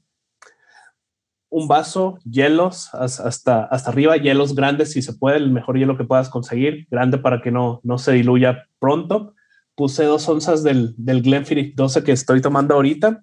un 1.51 1.67
vaso, 1.67 2.19
hielos 2.25 2.95
hasta, 2.95 3.65
hasta 3.65 3.91
arriba, 3.91 4.17
hielos 4.17 4.55
grandes 4.55 4.93
si 4.93 5.03
se 5.03 5.15
puede, 5.15 5.39
el 5.39 5.51
mejor 5.51 5.77
hielo 5.77 5.99
que 5.99 6.05
puedas 6.05 6.31
conseguir, 6.31 6.87
grande 6.91 7.19
para 7.19 7.43
que 7.43 7.51
no, 7.51 7.81
no 7.83 7.99
se 7.99 8.13
diluya 8.13 8.69
pronto. 8.79 9.35
Puse 9.75 10.05
dos 10.05 10.29
onzas 10.29 10.63
del, 10.63 10.95
del 10.97 11.23
Glenfiddich 11.23 11.75
12 11.75 12.05
que 12.05 12.13
estoy 12.13 12.41
tomando 12.41 12.75
ahorita 12.75 13.23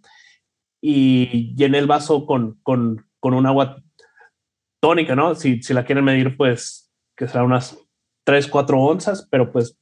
y 0.82 1.56
llené 1.56 1.80
el 1.80 1.88
vaso 1.88 2.26
con, 2.26 2.60
con, 2.64 3.08
con 3.20 3.34
un 3.34 3.46
agua 3.46 3.82
tónica, 4.82 5.16
¿no? 5.16 5.34
Si, 5.34 5.64
si 5.64 5.74
la 5.74 5.86
quieren 5.86 6.04
medir, 6.04 6.36
pues 6.36 6.92
que 7.16 7.28
será 7.28 7.44
unas 7.44 7.78
3, 8.26 8.48
4 8.48 8.80
onzas, 8.80 9.28
pero 9.32 9.52
pues 9.52 9.80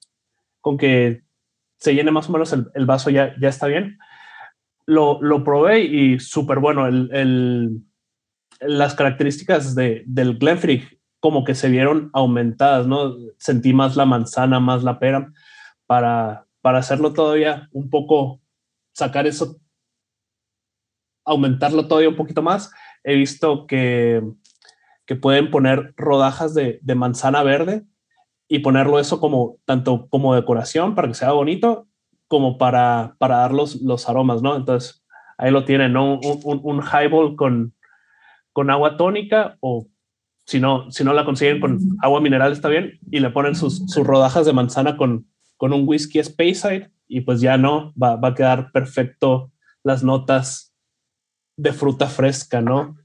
con 0.62 0.78
que 0.78 1.25
se 1.86 1.94
llene 1.94 2.10
más 2.10 2.28
o 2.30 2.32
menos 2.32 2.52
el, 2.52 2.86
vaso 2.88 3.12
ya, 3.12 3.36
ya 3.40 3.48
está 3.48 3.68
bien. 3.68 4.00
Lo, 4.88 5.22
lo 5.22 5.44
probé 5.44 5.82
y 5.82 6.20
súper 6.20 6.58
bueno. 6.58 6.88
El, 6.88 7.10
el 7.14 7.82
las 8.60 8.96
características 8.96 9.76
de, 9.76 10.04
del 10.08 10.40
Glenfiddich 10.40 11.00
como 11.20 11.44
que 11.44 11.54
se 11.54 11.70
vieron 11.70 12.10
aumentadas, 12.14 12.88
¿no? 12.88 13.16
Sentí 13.38 13.72
más 13.72 13.96
la 13.96 14.06
manzana, 14.06 14.60
más 14.60 14.84
la 14.84 14.98
pera, 14.98 15.32
para, 15.86 16.48
para 16.62 16.80
hacerlo 16.80 17.14
todavía 17.14 17.70
un 17.72 17.92
poco, 17.92 18.42
sacar 18.92 19.28
eso, 19.28 19.58
aumentarlo 21.24 21.88
todavía 21.88 22.10
un 22.10 22.16
poquito 22.16 22.42
más. 22.42 22.72
He 23.04 23.16
visto 23.16 23.68
que, 23.68 24.24
que 25.06 25.16
pueden 25.16 25.52
poner 25.52 25.94
rodajas 25.98 26.56
de, 26.56 26.80
de 26.82 26.96
manzana 26.96 27.44
verde 27.44 27.86
y 28.48 28.60
ponerlo 28.60 29.00
eso 29.00 29.20
como 29.20 29.58
tanto 29.66 30.08
como 30.10 30.36
decoración 30.36 30.96
para 30.96 31.08
que 31.08 31.14
sea 31.14 31.32
bonito 31.32 31.88
como 32.28 32.58
para, 32.58 33.16
para 33.20 33.38
dar 33.38 33.54
los, 33.54 33.82
los 33.82 34.10
aromas, 34.10 34.42
¿no? 34.42 34.56
Entonces, 34.56 35.04
ahí 35.38 35.52
lo 35.52 35.66
tienen, 35.66 35.94
¿no? 35.94 36.20
Un, 36.20 36.40
un, 36.44 36.60
un 36.64 36.82
highball 36.82 37.36
con, 37.36 37.74
con 38.52 38.70
agua 38.70 38.98
tónica 38.98 39.58
o 39.60 39.88
si 40.46 40.60
no, 40.60 40.90
si 40.92 41.04
no 41.04 41.14
la 41.14 41.26
consiguen 41.26 41.60
con 41.60 41.80
agua 42.02 42.22
mineral 42.22 42.52
está 42.52 42.70
bien 42.70 43.00
y 43.12 43.20
le 43.20 43.32
ponen 43.32 43.56
sus, 43.56 43.84
sus 43.88 44.06
rodajas 44.06 44.46
de 44.46 44.54
manzana 44.54 44.96
con, 44.96 45.28
con 45.58 45.74
un 45.74 45.88
whisky 45.88 46.24
Speyside 46.24 46.92
y 47.08 47.22
pues 47.22 47.42
ya 47.42 47.58
no, 47.58 47.94
va, 48.02 48.16
va, 48.16 48.30
a 48.30 48.34
quedar 48.36 48.72
perfecto 48.72 49.52
las 49.84 50.04
notas 50.04 50.74
de 51.58 51.74
fruta 51.74 52.08
fresca, 52.08 52.62
¿no? 52.62 52.96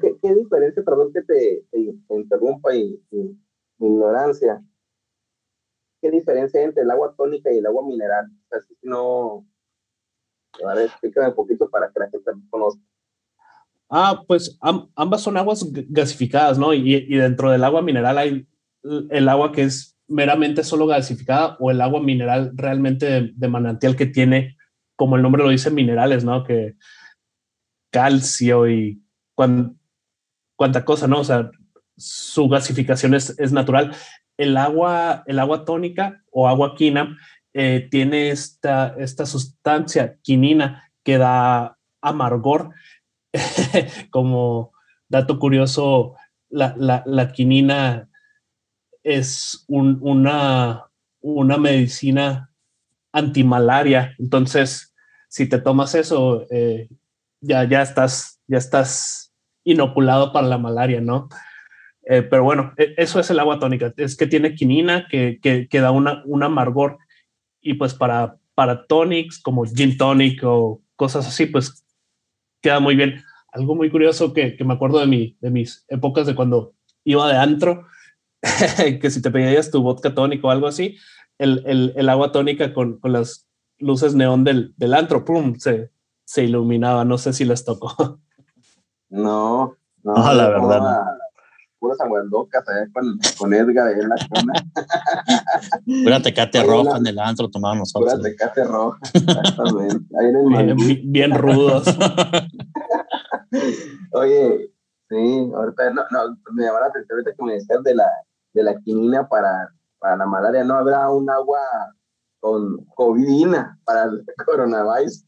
¿Qué, 0.00 0.16
qué 0.22 0.34
diferencia, 0.34 0.82
perdón 0.82 1.12
que 1.12 1.22
te, 1.22 1.64
te, 1.70 2.14
interrumpa 2.16 2.74
y, 2.74 3.00
y, 3.10 3.36
ignorancia? 3.78 4.62
¿Qué 6.00 6.10
diferencia 6.10 6.60
hay 6.60 6.66
entre 6.66 6.82
el 6.82 6.90
agua 6.90 7.14
tónica 7.16 7.52
y 7.52 7.58
el 7.58 7.66
agua 7.66 7.86
mineral? 7.86 8.26
Sea, 8.50 8.60
si 8.60 8.76
no, 8.82 9.46
explícame 10.76 11.28
un 11.28 11.34
poquito 11.34 11.68
para 11.70 11.90
que 11.90 12.00
la 12.00 12.10
gente 12.10 12.30
conozca. 12.50 12.82
Ah, 13.90 14.22
pues 14.26 14.58
ambas 14.60 15.22
son 15.22 15.36
aguas 15.36 15.64
gasificadas, 15.70 16.58
¿no? 16.58 16.72
Y, 16.74 16.94
y, 16.94 17.16
dentro 17.16 17.50
del 17.50 17.62
agua 17.64 17.82
mineral 17.82 18.18
hay 18.18 18.48
el 19.10 19.28
agua 19.28 19.52
que 19.52 19.62
es 19.62 19.96
meramente 20.08 20.64
solo 20.64 20.86
gasificada 20.86 21.56
o 21.60 21.70
el 21.70 21.80
agua 21.80 22.02
mineral 22.02 22.52
realmente 22.54 23.32
de, 23.34 23.48
manantial 23.48 23.96
que 23.96 24.06
tiene, 24.06 24.56
como 24.96 25.16
el 25.16 25.22
nombre 25.22 25.42
lo 25.42 25.50
dice, 25.50 25.70
minerales, 25.70 26.24
¿no? 26.24 26.44
Que 26.44 26.76
calcio 27.90 28.68
y 28.68 29.02
cuánta 29.34 30.84
cosa, 30.84 31.06
¿no? 31.06 31.20
O 31.20 31.24
sea, 31.24 31.50
su 31.96 32.48
gasificación 32.48 33.14
es, 33.14 33.52
natural. 33.52 33.94
El 34.36 34.56
agua, 34.56 35.22
el 35.26 35.38
agua 35.38 35.64
tónica 35.64 36.22
o 36.30 36.48
agua 36.48 36.74
quina 36.74 37.16
eh, 37.52 37.86
tiene 37.90 38.30
esta, 38.30 38.94
esta 38.98 39.26
sustancia 39.26 40.18
quinina 40.22 40.90
que 41.04 41.18
da 41.18 41.78
amargor 42.00 42.70
como 44.10 44.72
dato 45.08 45.38
curioso, 45.38 46.14
la, 46.48 46.74
la, 47.06 47.32
quinina 47.32 48.08
es 49.02 49.64
un, 49.68 49.98
una, 50.00 50.86
una 51.20 51.58
medicina 51.58 52.50
antimalaria. 53.12 54.14
Entonces, 54.18 54.94
si 55.28 55.48
te 55.48 55.58
tomas 55.58 55.94
eso, 55.94 56.46
eh, 56.50 56.88
ya, 57.40 57.64
ya, 57.64 57.82
estás, 57.82 58.40
ya 58.46 58.58
estás 58.58 59.32
inoculado 59.64 60.32
para 60.32 60.46
la 60.46 60.58
malaria, 60.58 61.00
¿no? 61.00 61.28
Eh, 62.06 62.22
pero 62.22 62.44
bueno, 62.44 62.72
e, 62.76 62.94
eso 62.96 63.18
es 63.18 63.30
el 63.30 63.38
agua 63.38 63.58
tónica, 63.58 63.92
es 63.96 64.16
que 64.16 64.26
tiene 64.26 64.54
quinina 64.54 65.06
que, 65.08 65.38
que, 65.42 65.68
que 65.68 65.80
da 65.80 65.90
una, 65.90 66.22
un 66.26 66.42
amargor 66.42 66.98
y 67.60 67.74
pues 67.74 67.94
para, 67.94 68.36
para 68.54 68.86
tonics 68.86 69.40
como 69.40 69.64
gin 69.64 69.96
tonic 69.96 70.42
o 70.44 70.82
cosas 70.96 71.26
así, 71.26 71.46
pues 71.46 71.84
queda 72.60 72.80
muy 72.80 72.94
bien. 72.94 73.22
Algo 73.52 73.74
muy 73.74 73.90
curioso 73.90 74.32
que, 74.32 74.56
que 74.56 74.64
me 74.64 74.74
acuerdo 74.74 74.98
de, 74.98 75.06
mi, 75.06 75.36
de 75.40 75.50
mis 75.50 75.84
épocas 75.88 76.26
de 76.26 76.34
cuando 76.34 76.74
iba 77.04 77.28
de 77.28 77.36
antro, 77.36 77.86
que 79.00 79.10
si 79.10 79.22
te 79.22 79.30
pedías 79.30 79.70
tu 79.70 79.82
vodka 79.82 80.14
tónico 80.14 80.48
o 80.48 80.50
algo 80.50 80.66
así, 80.66 80.96
el, 81.38 81.62
el, 81.66 81.92
el 81.96 82.08
agua 82.08 82.32
tónica 82.32 82.74
con, 82.74 82.98
con, 82.98 83.12
las 83.12 83.48
luces 83.78 84.14
neón 84.14 84.44
del, 84.44 84.74
del 84.76 84.94
antro, 84.94 85.24
¡pum! 85.24 85.54
Se, 85.56 85.90
se 86.24 86.44
iluminaba. 86.44 87.04
No 87.04 87.18
sé 87.18 87.32
si 87.32 87.44
les 87.44 87.64
tocó. 87.64 88.20
No, 89.08 89.76
no, 90.02 90.14
no 90.14 90.32
la 90.32 90.48
verdad. 90.48 90.80
No 90.80 91.23
puras 91.84 92.00
aguandocas 92.00 92.66
allá 92.66 92.88
con, 92.94 93.18
con 93.36 93.52
Edgar 93.52 93.92
en 93.92 94.08
la 94.08 94.16
zona. 94.16 94.54
Pura 95.84 96.22
tecate 96.22 96.62
roja 96.62 96.96
en 96.96 97.06
el 97.06 97.18
antro 97.18 97.50
tomábamos 97.50 97.92
nosotros. 97.94 98.14
Pura 98.14 98.30
tecate 98.30 98.64
roja, 98.64 98.98
exactamente. 99.12 100.16
Ahí 100.18 100.28
en 100.28 100.36
el 100.36 100.48
bien, 100.76 101.12
bien, 101.12 101.34
rudos. 101.34 101.84
Oye, 104.12 104.70
sí, 105.10 105.50
ahorita 105.54 105.90
no, 105.90 106.04
no, 106.10 106.38
me 106.54 106.62
llamaba 106.62 106.80
la 106.80 106.86
atención 106.86 107.18
ahorita 107.18 107.36
que 107.36 107.44
me 107.44 107.52
decías 107.52 107.82
de 107.82 107.94
la, 107.94 108.10
de 108.54 108.62
la 108.62 108.78
quinina 108.78 109.28
para, 109.28 109.68
para 109.98 110.16
la 110.16 110.24
malaria. 110.24 110.64
No 110.64 110.76
habrá 110.76 111.10
un 111.10 111.28
agua 111.28 111.60
con 112.44 112.84
covidina 112.94 113.78
para 113.86 114.04
el 114.04 114.22
coronavirus. 114.44 115.24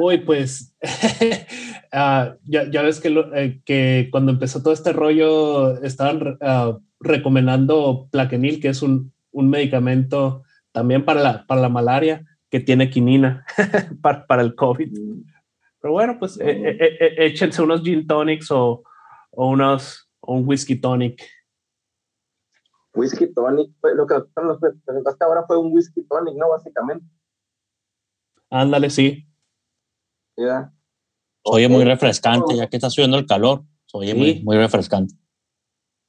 Uy, 0.00 0.16
pues 0.16 0.74
uh, 0.82 2.32
ya, 2.44 2.70
ya, 2.70 2.80
ves 2.80 3.00
que, 3.00 3.10
lo, 3.10 3.36
eh, 3.36 3.60
que 3.66 4.08
cuando 4.10 4.32
empezó 4.32 4.62
todo 4.62 4.72
este 4.72 4.94
rollo 4.94 5.82
estaban 5.82 6.38
uh, 6.40 6.80
recomendando 7.00 8.08
plaquenil, 8.10 8.62
que 8.62 8.68
es 8.68 8.80
un, 8.80 9.12
un, 9.30 9.50
medicamento 9.50 10.42
también 10.72 11.04
para 11.04 11.20
la, 11.20 11.46
para 11.46 11.60
la 11.60 11.68
malaria 11.68 12.24
que 12.48 12.60
tiene 12.60 12.88
quinina 12.88 13.44
para, 14.00 14.26
para, 14.26 14.40
el 14.40 14.54
COVID. 14.54 14.90
Pero 15.82 15.92
bueno, 15.92 16.16
pues 16.18 16.40
eh, 16.40 16.46
eh, 16.48 16.96
eh, 16.98 17.14
échense 17.26 17.60
unos 17.60 17.82
gin 17.82 18.06
tonics 18.06 18.50
o, 18.50 18.82
o 19.32 19.48
unos 19.50 20.08
o 20.20 20.36
un 20.36 20.48
whisky 20.48 20.76
tonic. 20.76 21.22
Whisky 22.94 23.32
tonic, 23.32 23.72
lo 23.94 24.06
que 24.06 24.14
nos 24.42 24.58
presentaste 24.58 25.24
ahora 25.24 25.44
fue 25.46 25.58
un 25.58 25.72
whisky 25.72 26.02
tonic, 26.04 26.36
¿no? 26.36 26.50
Básicamente. 26.50 27.06
Ándale, 28.50 28.90
sí. 28.90 29.26
¿Ya? 30.36 30.72
Oye, 31.44 31.68
muy 31.68 31.84
refrescante, 31.84 32.54
ya 32.54 32.68
que 32.68 32.76
está 32.76 32.90
subiendo 32.90 33.18
el 33.18 33.26
calor. 33.26 33.64
Oye, 33.94 34.14
muy, 34.14 34.42
muy 34.42 34.56
refrescante. 34.56 35.14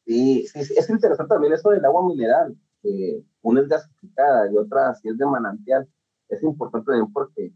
Sí, 0.06 0.46
sí, 0.48 0.60
es 0.60 0.90
interesante 0.90 1.34
también 1.34 1.54
eso 1.54 1.70
del 1.70 1.86
agua 1.86 2.06
mineral, 2.06 2.56
que 2.82 3.24
una 3.42 3.62
es 3.62 3.68
gasificada 3.68 4.52
y 4.52 4.58
otra 4.58 4.94
si 4.96 5.10
es 5.10 5.18
de 5.18 5.26
manantial. 5.26 5.88
Es 6.28 6.44
importante 6.44 6.88
también 6.88 7.12
porque 7.14 7.54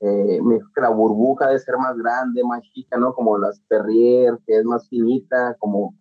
eh, 0.00 0.40
la 0.76 0.88
burbuja 0.90 1.48
debe 1.48 1.58
ser 1.58 1.76
más 1.76 1.96
grande, 1.96 2.44
más 2.44 2.62
chica, 2.72 2.96
¿no? 2.96 3.14
Como 3.14 3.38
las 3.38 3.60
Perrier, 3.68 4.38
que 4.46 4.58
es 4.58 4.64
más 4.64 4.88
finita, 4.88 5.56
como 5.58 5.94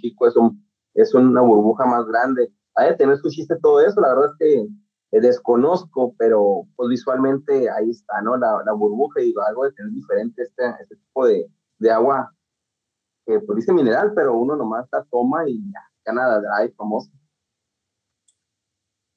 Chico 0.00 0.26
es, 0.26 0.36
un, 0.36 0.64
es 0.94 1.14
una 1.14 1.40
burbuja 1.40 1.86
más 1.86 2.06
grande. 2.06 2.52
Hay 2.74 2.90
de 2.90 2.96
tener 2.96 3.18
su 3.18 3.28
chiste 3.30 3.56
todo 3.60 3.80
eso, 3.80 4.00
la 4.00 4.08
verdad 4.08 4.30
es 4.32 4.36
que 4.38 4.68
eh, 5.12 5.20
desconozco, 5.20 6.14
pero 6.18 6.66
pues 6.76 6.88
visualmente 6.88 7.68
ahí 7.70 7.90
está, 7.90 8.20
¿no? 8.22 8.36
La, 8.36 8.62
la 8.64 8.72
burbuja 8.72 9.20
y 9.20 9.34
algo 9.48 9.64
de 9.64 9.72
tener 9.72 9.92
diferente 9.92 10.42
este, 10.42 10.62
este 10.80 10.96
tipo 10.96 11.26
de, 11.26 11.46
de 11.78 11.90
agua 11.90 12.32
que 13.26 13.40
pues 13.40 13.56
dice 13.56 13.72
mineral, 13.72 14.12
pero 14.14 14.34
uno 14.34 14.56
nomás 14.56 14.86
la 14.92 15.04
toma 15.10 15.48
y 15.48 15.60
ya, 15.72 15.80
Canadá 16.02 16.40
Dry, 16.40 16.72
famoso. 16.72 17.10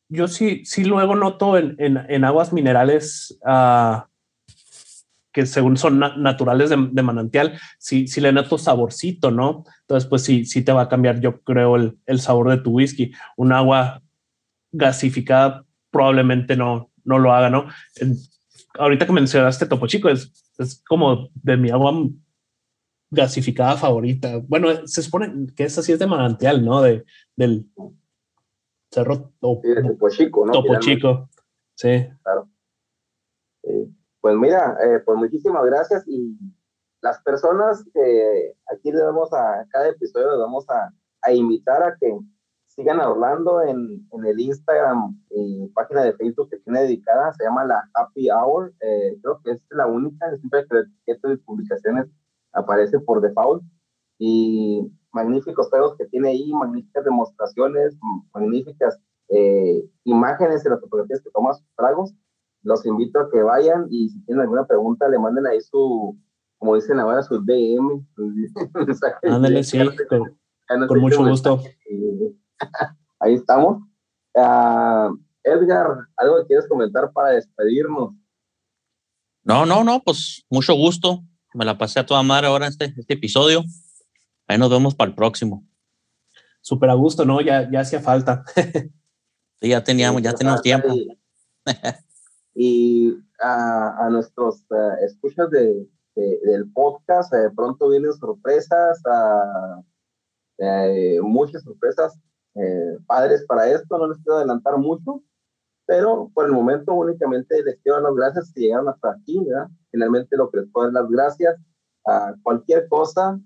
Yo 0.10 0.28
sí, 0.28 0.64
sí 0.66 0.84
luego 0.84 1.16
noto 1.16 1.58
en, 1.58 1.76
en, 1.80 1.98
en 2.08 2.24
aguas 2.24 2.54
minerales 2.54 3.40
uh, 3.46 4.04
que 5.34 5.46
según 5.46 5.76
son 5.76 6.00
naturales 6.00 6.70
de, 6.70 6.78
de, 6.92 7.02
manantial, 7.02 7.60
sí, 7.80 8.08
sí 8.08 8.22
le 8.22 8.32
noto 8.32 8.58
saborcito, 8.58 9.32
¿no? 9.32 9.66
Entonces, 9.82 10.08
pues 10.08 10.24
sí, 10.24 10.46
sí 10.46 10.64
te 10.64 10.72
va 10.72 10.84
a 10.84 10.90
cambiar, 10.90 11.20
yo 11.20 11.42
creo, 11.42 11.76
el, 11.76 11.98
el 12.06 12.20
sabor 12.20 12.50
de 12.50 12.58
tu 12.58 12.72
whisky. 12.72 13.12
Un 13.36 13.52
agua 13.52 14.02
gasificada 14.72 15.66
probablemente 15.92 16.56
no, 16.56 16.92
no 17.04 17.20
lo 17.20 17.34
haga, 17.34 17.50
¿no? 17.50 17.68
En, 17.96 18.16
ahorita 18.78 19.06
que 19.06 19.12
mencionaste 19.12 19.66
Topo 19.66 19.88
Chico, 19.88 20.10
es, 20.10 20.32
es 20.58 20.82
como 20.88 21.30
de 21.34 21.58
mi 21.58 21.70
agua 21.70 21.94
gasificada 23.10 23.76
favorita. 23.76 24.38
Bueno, 24.48 24.88
se 24.88 25.02
supone 25.02 25.48
que 25.56 25.64
esa 25.64 25.82
sí 25.82 25.92
es 25.92 26.00
de 26.00 26.08
manantial, 26.08 26.64
¿no? 26.64 26.82
De, 26.82 27.06
del 27.36 27.68
cerro 28.92 29.34
Topo, 29.40 29.62
sí, 29.64 29.88
Topo 29.88 30.10
Chico, 30.10 30.46
¿no? 30.46 30.52
Topo 30.52 30.80
Chico. 30.80 31.30
Sí. 31.76 32.08
Claro. 32.24 32.50
Pues 34.24 34.38
mira, 34.38 34.78
eh, 34.82 35.02
pues 35.06 35.18
muchísimas 35.18 35.66
gracias 35.66 36.08
y 36.08 36.38
las 37.02 37.22
personas 37.24 37.84
que 37.94 38.54
aquí 38.74 38.90
le 38.90 39.00
damos 39.00 39.34
a 39.34 39.66
cada 39.70 39.90
episodio, 39.90 40.32
les 40.32 40.40
vamos 40.40 40.66
a, 40.70 40.94
a 41.24 41.34
invitar 41.34 41.84
a 41.84 41.98
que 42.00 42.18
sigan 42.68 43.02
a 43.02 43.10
Orlando 43.10 43.62
en, 43.64 44.08
en, 44.14 44.26
el 44.26 44.40
Instagram 44.40 45.22
y 45.30 45.68
página 45.76 46.04
de 46.04 46.14
Facebook 46.14 46.50
que 46.50 46.60
tiene 46.60 46.84
dedicada, 46.84 47.34
se 47.34 47.44
llama 47.44 47.66
la 47.66 47.84
Happy 47.96 48.30
Hour, 48.32 48.74
eh, 48.80 49.20
creo 49.22 49.42
que 49.44 49.52
es 49.52 49.62
la 49.72 49.88
única, 49.88 50.34
siempre 50.38 50.66
que 50.70 50.80
etiqueto 50.80 51.44
publicaciones 51.44 52.08
aparece 52.54 53.02
por 53.02 53.20
default. 53.20 53.62
Y 54.20 54.90
magníficos 55.12 55.70
juegos 55.70 55.98
que 55.98 56.06
tiene 56.06 56.30
ahí, 56.30 56.54
magníficas 56.54 57.04
demostraciones, 57.04 57.98
magníficas 58.34 58.98
eh, 59.28 59.84
imágenes 60.06 60.64
de 60.64 60.70
las 60.70 60.80
fotografías 60.80 61.22
que 61.22 61.30
toma 61.32 61.56
sus 61.56 61.68
tragos. 61.76 62.14
Los 62.64 62.86
invito 62.86 63.20
a 63.20 63.30
que 63.30 63.42
vayan 63.42 63.88
y 63.90 64.10
si 64.10 64.24
tienen 64.26 64.42
alguna 64.42 64.66
pregunta, 64.66 65.08
le 65.08 65.20
manden 65.20 65.46
ahí 65.46 65.62
su, 65.62 66.18
como 66.58 66.76
dicen 66.76 67.00
ahora, 67.00 67.22
su 67.22 67.44
DM. 67.44 68.06
Ándale, 69.24 69.64
sí, 69.64 69.80
con, 70.10 70.38
con 70.88 71.00
mucho 71.00 71.24
gusto. 71.28 71.62
ahí 73.20 73.34
estamos. 73.34 73.84
Uh, 74.34 75.16
Edgar, 75.44 76.08
¿algo 76.18 76.40
que 76.40 76.48
quieres 76.48 76.68
comentar 76.68 77.12
para 77.12 77.30
despedirnos? 77.30 78.16
No, 79.44 79.66
no, 79.66 79.84
no, 79.84 80.02
pues 80.02 80.46
mucho 80.50 80.74
gusto 80.74 81.22
me 81.54 81.66
la 81.66 81.78
pasé 81.78 82.00
a 82.00 82.06
toda 82.06 82.24
madre 82.24 82.48
ahora 82.48 82.68
este, 82.68 82.94
este 82.98 83.14
episodio. 83.14 83.64
Ahí 84.48 84.58
nos 84.58 84.70
vemos 84.70 84.96
para 84.96 85.10
el 85.10 85.16
próximo. 85.16 85.66
Súper 86.62 86.90
a 86.90 86.94
gusto, 86.94 87.26
¿no? 87.26 87.42
Ya, 87.42 87.70
ya 87.70 87.82
hacía 87.82 88.00
falta. 88.00 88.44
sí, 89.62 89.70
ya 89.70 89.84
teníamos, 89.84 90.22
ya 90.22 90.34
tenemos 90.34 90.62
tiempo. 90.62 90.88
Y, 92.56 93.18
a, 93.40 94.06
a, 94.06 94.10
nuestros 94.10 94.66
uh, 94.70 95.04
escuchas 95.04 95.50
de, 95.50 95.88
de, 96.16 96.40
del 96.46 96.72
podcast, 96.72 97.34
eh, 97.34 97.50
pronto 97.56 97.90
vienen 97.90 98.14
sorpresas, 98.14 99.02
uh, 99.06 99.84
eh, 100.60 101.20
muchas 101.22 101.64
sorpresas 101.64 102.18
eh, 102.56 102.98
padres 103.08 103.46
para 103.48 103.70
esto, 103.70 103.98
no 103.98 104.08
les 104.08 104.18
quiero 104.20 104.38
adelantar 104.38 104.78
mucho, 104.78 105.24
pero 105.86 106.32
por 106.34 106.46
el 106.46 106.52
momento 106.52 106.94
únicamente 106.94 107.64
les 107.64 107.80
quiero 107.82 107.96
dar 107.96 108.04
las 108.04 108.16
gracias 108.16 108.52
si 108.52 108.62
llegaron 108.62 108.90
hasta 108.90 109.12
aquí, 109.12 109.44
¿verdad? 109.44 109.68
Finalmente 109.92 110.38
lo 110.38 110.50
que 110.50 110.60
les 110.60 110.72
puedo 110.72 110.92
dar 110.92 111.04
las 111.04 111.12
gracias 111.12 111.60
a 112.06 112.36
cualquier 112.44 112.88
cosa, 112.90 113.40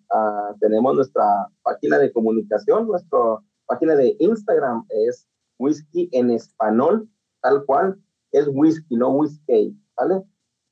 tenemos 0.60 0.96
nuestra 0.96 1.48
página 1.62 2.00
de 2.00 2.12
comunicación, 2.12 2.88
nuestra 2.88 3.20
página 3.68 3.96
de 3.96 4.16
Instagram 4.20 4.84
es 4.90 5.28
whisky 5.60 6.10
en 6.12 6.32
español, 6.32 7.08
tal 7.42 7.66
cual, 7.66 8.00
es 8.32 8.48
whisky, 8.52 8.96
no 8.96 9.10
whisky, 9.10 9.78
¿vale? 9.96 10.24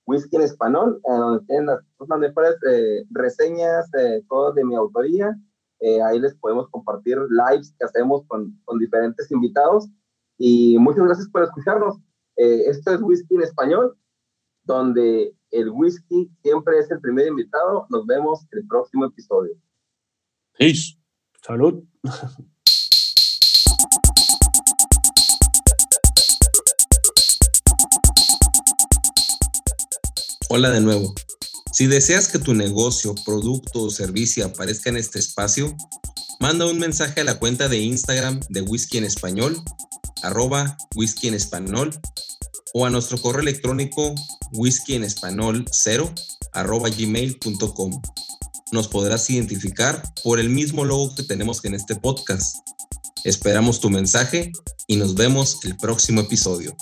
Whisky 0.06 0.36
en 0.36 0.44
español, 0.44 1.02
eh, 1.04 1.12
donde 1.12 1.46
tienen 1.46 1.66
las, 1.68 1.80
las 2.08 2.20
mejores 2.20 2.56
eh, 2.70 3.06
reseñas, 3.10 3.90
eh, 3.96 4.22
todas 4.30 4.56
de 4.56 4.64
mi 4.64 4.76
autoría, 4.76 5.36
eh, 5.80 6.02
ahí 6.02 6.20
les 6.20 6.36
podemos 6.36 6.70
compartir 6.70 7.18
lives 7.30 7.76
que 7.78 7.86
hacemos 7.86 8.24
con, 8.28 8.60
con 8.66 8.80
diferentes 8.80 9.30
invitados 9.32 9.88
y 10.38 10.78
muchas 10.78 11.06
gracias 11.06 11.30
por 11.30 11.44
escucharnos. 11.44 11.98
Eh, 12.38 12.64
esto 12.68 12.94
es 12.94 13.02
Whisky 13.02 13.36
en 13.36 13.44
Español, 13.44 13.98
donde 14.64 15.36
el 15.52 15.70
whisky 15.70 16.30
siempre 16.42 16.80
es 16.80 16.90
el 16.92 17.00
primer 17.00 17.28
invitado. 17.28 17.86
Nos 17.90 18.06
vemos 18.06 18.46
en 18.52 18.60
el 18.60 18.68
próximo 18.68 19.06
episodio. 19.06 19.54
Peace. 20.58 20.98
Salud. 21.42 21.84
Hola 30.50 30.70
de 30.70 30.82
nuevo. 30.82 31.14
Si 31.74 31.88
deseas 31.88 32.28
que 32.28 32.40
tu 32.40 32.54
negocio, 32.54 33.16
producto 33.26 33.84
o 33.84 33.90
servicio 33.90 34.46
aparezca 34.46 34.90
en 34.90 34.98
este 34.98 35.20
espacio, 35.20 35.76
manda 36.40 36.66
un 36.66 36.80
mensaje 36.80 37.22
a 37.22 37.24
la 37.24 37.40
cuenta 37.40 37.68
de 37.68 37.80
Instagram 37.80 38.40
de 38.50 38.62
Whisky 38.62 38.98
en 38.98 39.06
Español 39.06 39.64
arroba 40.26 40.78
whisky 40.96 41.28
en 41.28 41.36
español 41.36 41.98
o 42.74 42.86
a 42.86 42.90
nuestro 42.90 43.20
correo 43.22 43.42
electrónico 43.42 44.14
whisky 44.54 44.96
en 44.96 45.04
español 45.04 45.66
0 45.72 46.14
arroba 46.54 46.90
gmail.com. 46.90 48.02
Nos 48.72 48.88
podrás 48.88 49.30
identificar 49.30 50.02
por 50.24 50.40
el 50.40 50.50
mismo 50.50 50.84
logo 50.84 51.14
que 51.16 51.24
tenemos 51.24 51.64
en 51.64 51.76
este 51.76 51.96
podcast. 51.96 52.58
Esperamos 53.24 53.80
tu 53.80 53.90
mensaje 53.90 54.52
y 54.88 54.98
nos 54.98 55.16
vemos 55.16 55.60
el 55.64 55.78
próximo 55.78 56.22
episodio. 56.22 56.76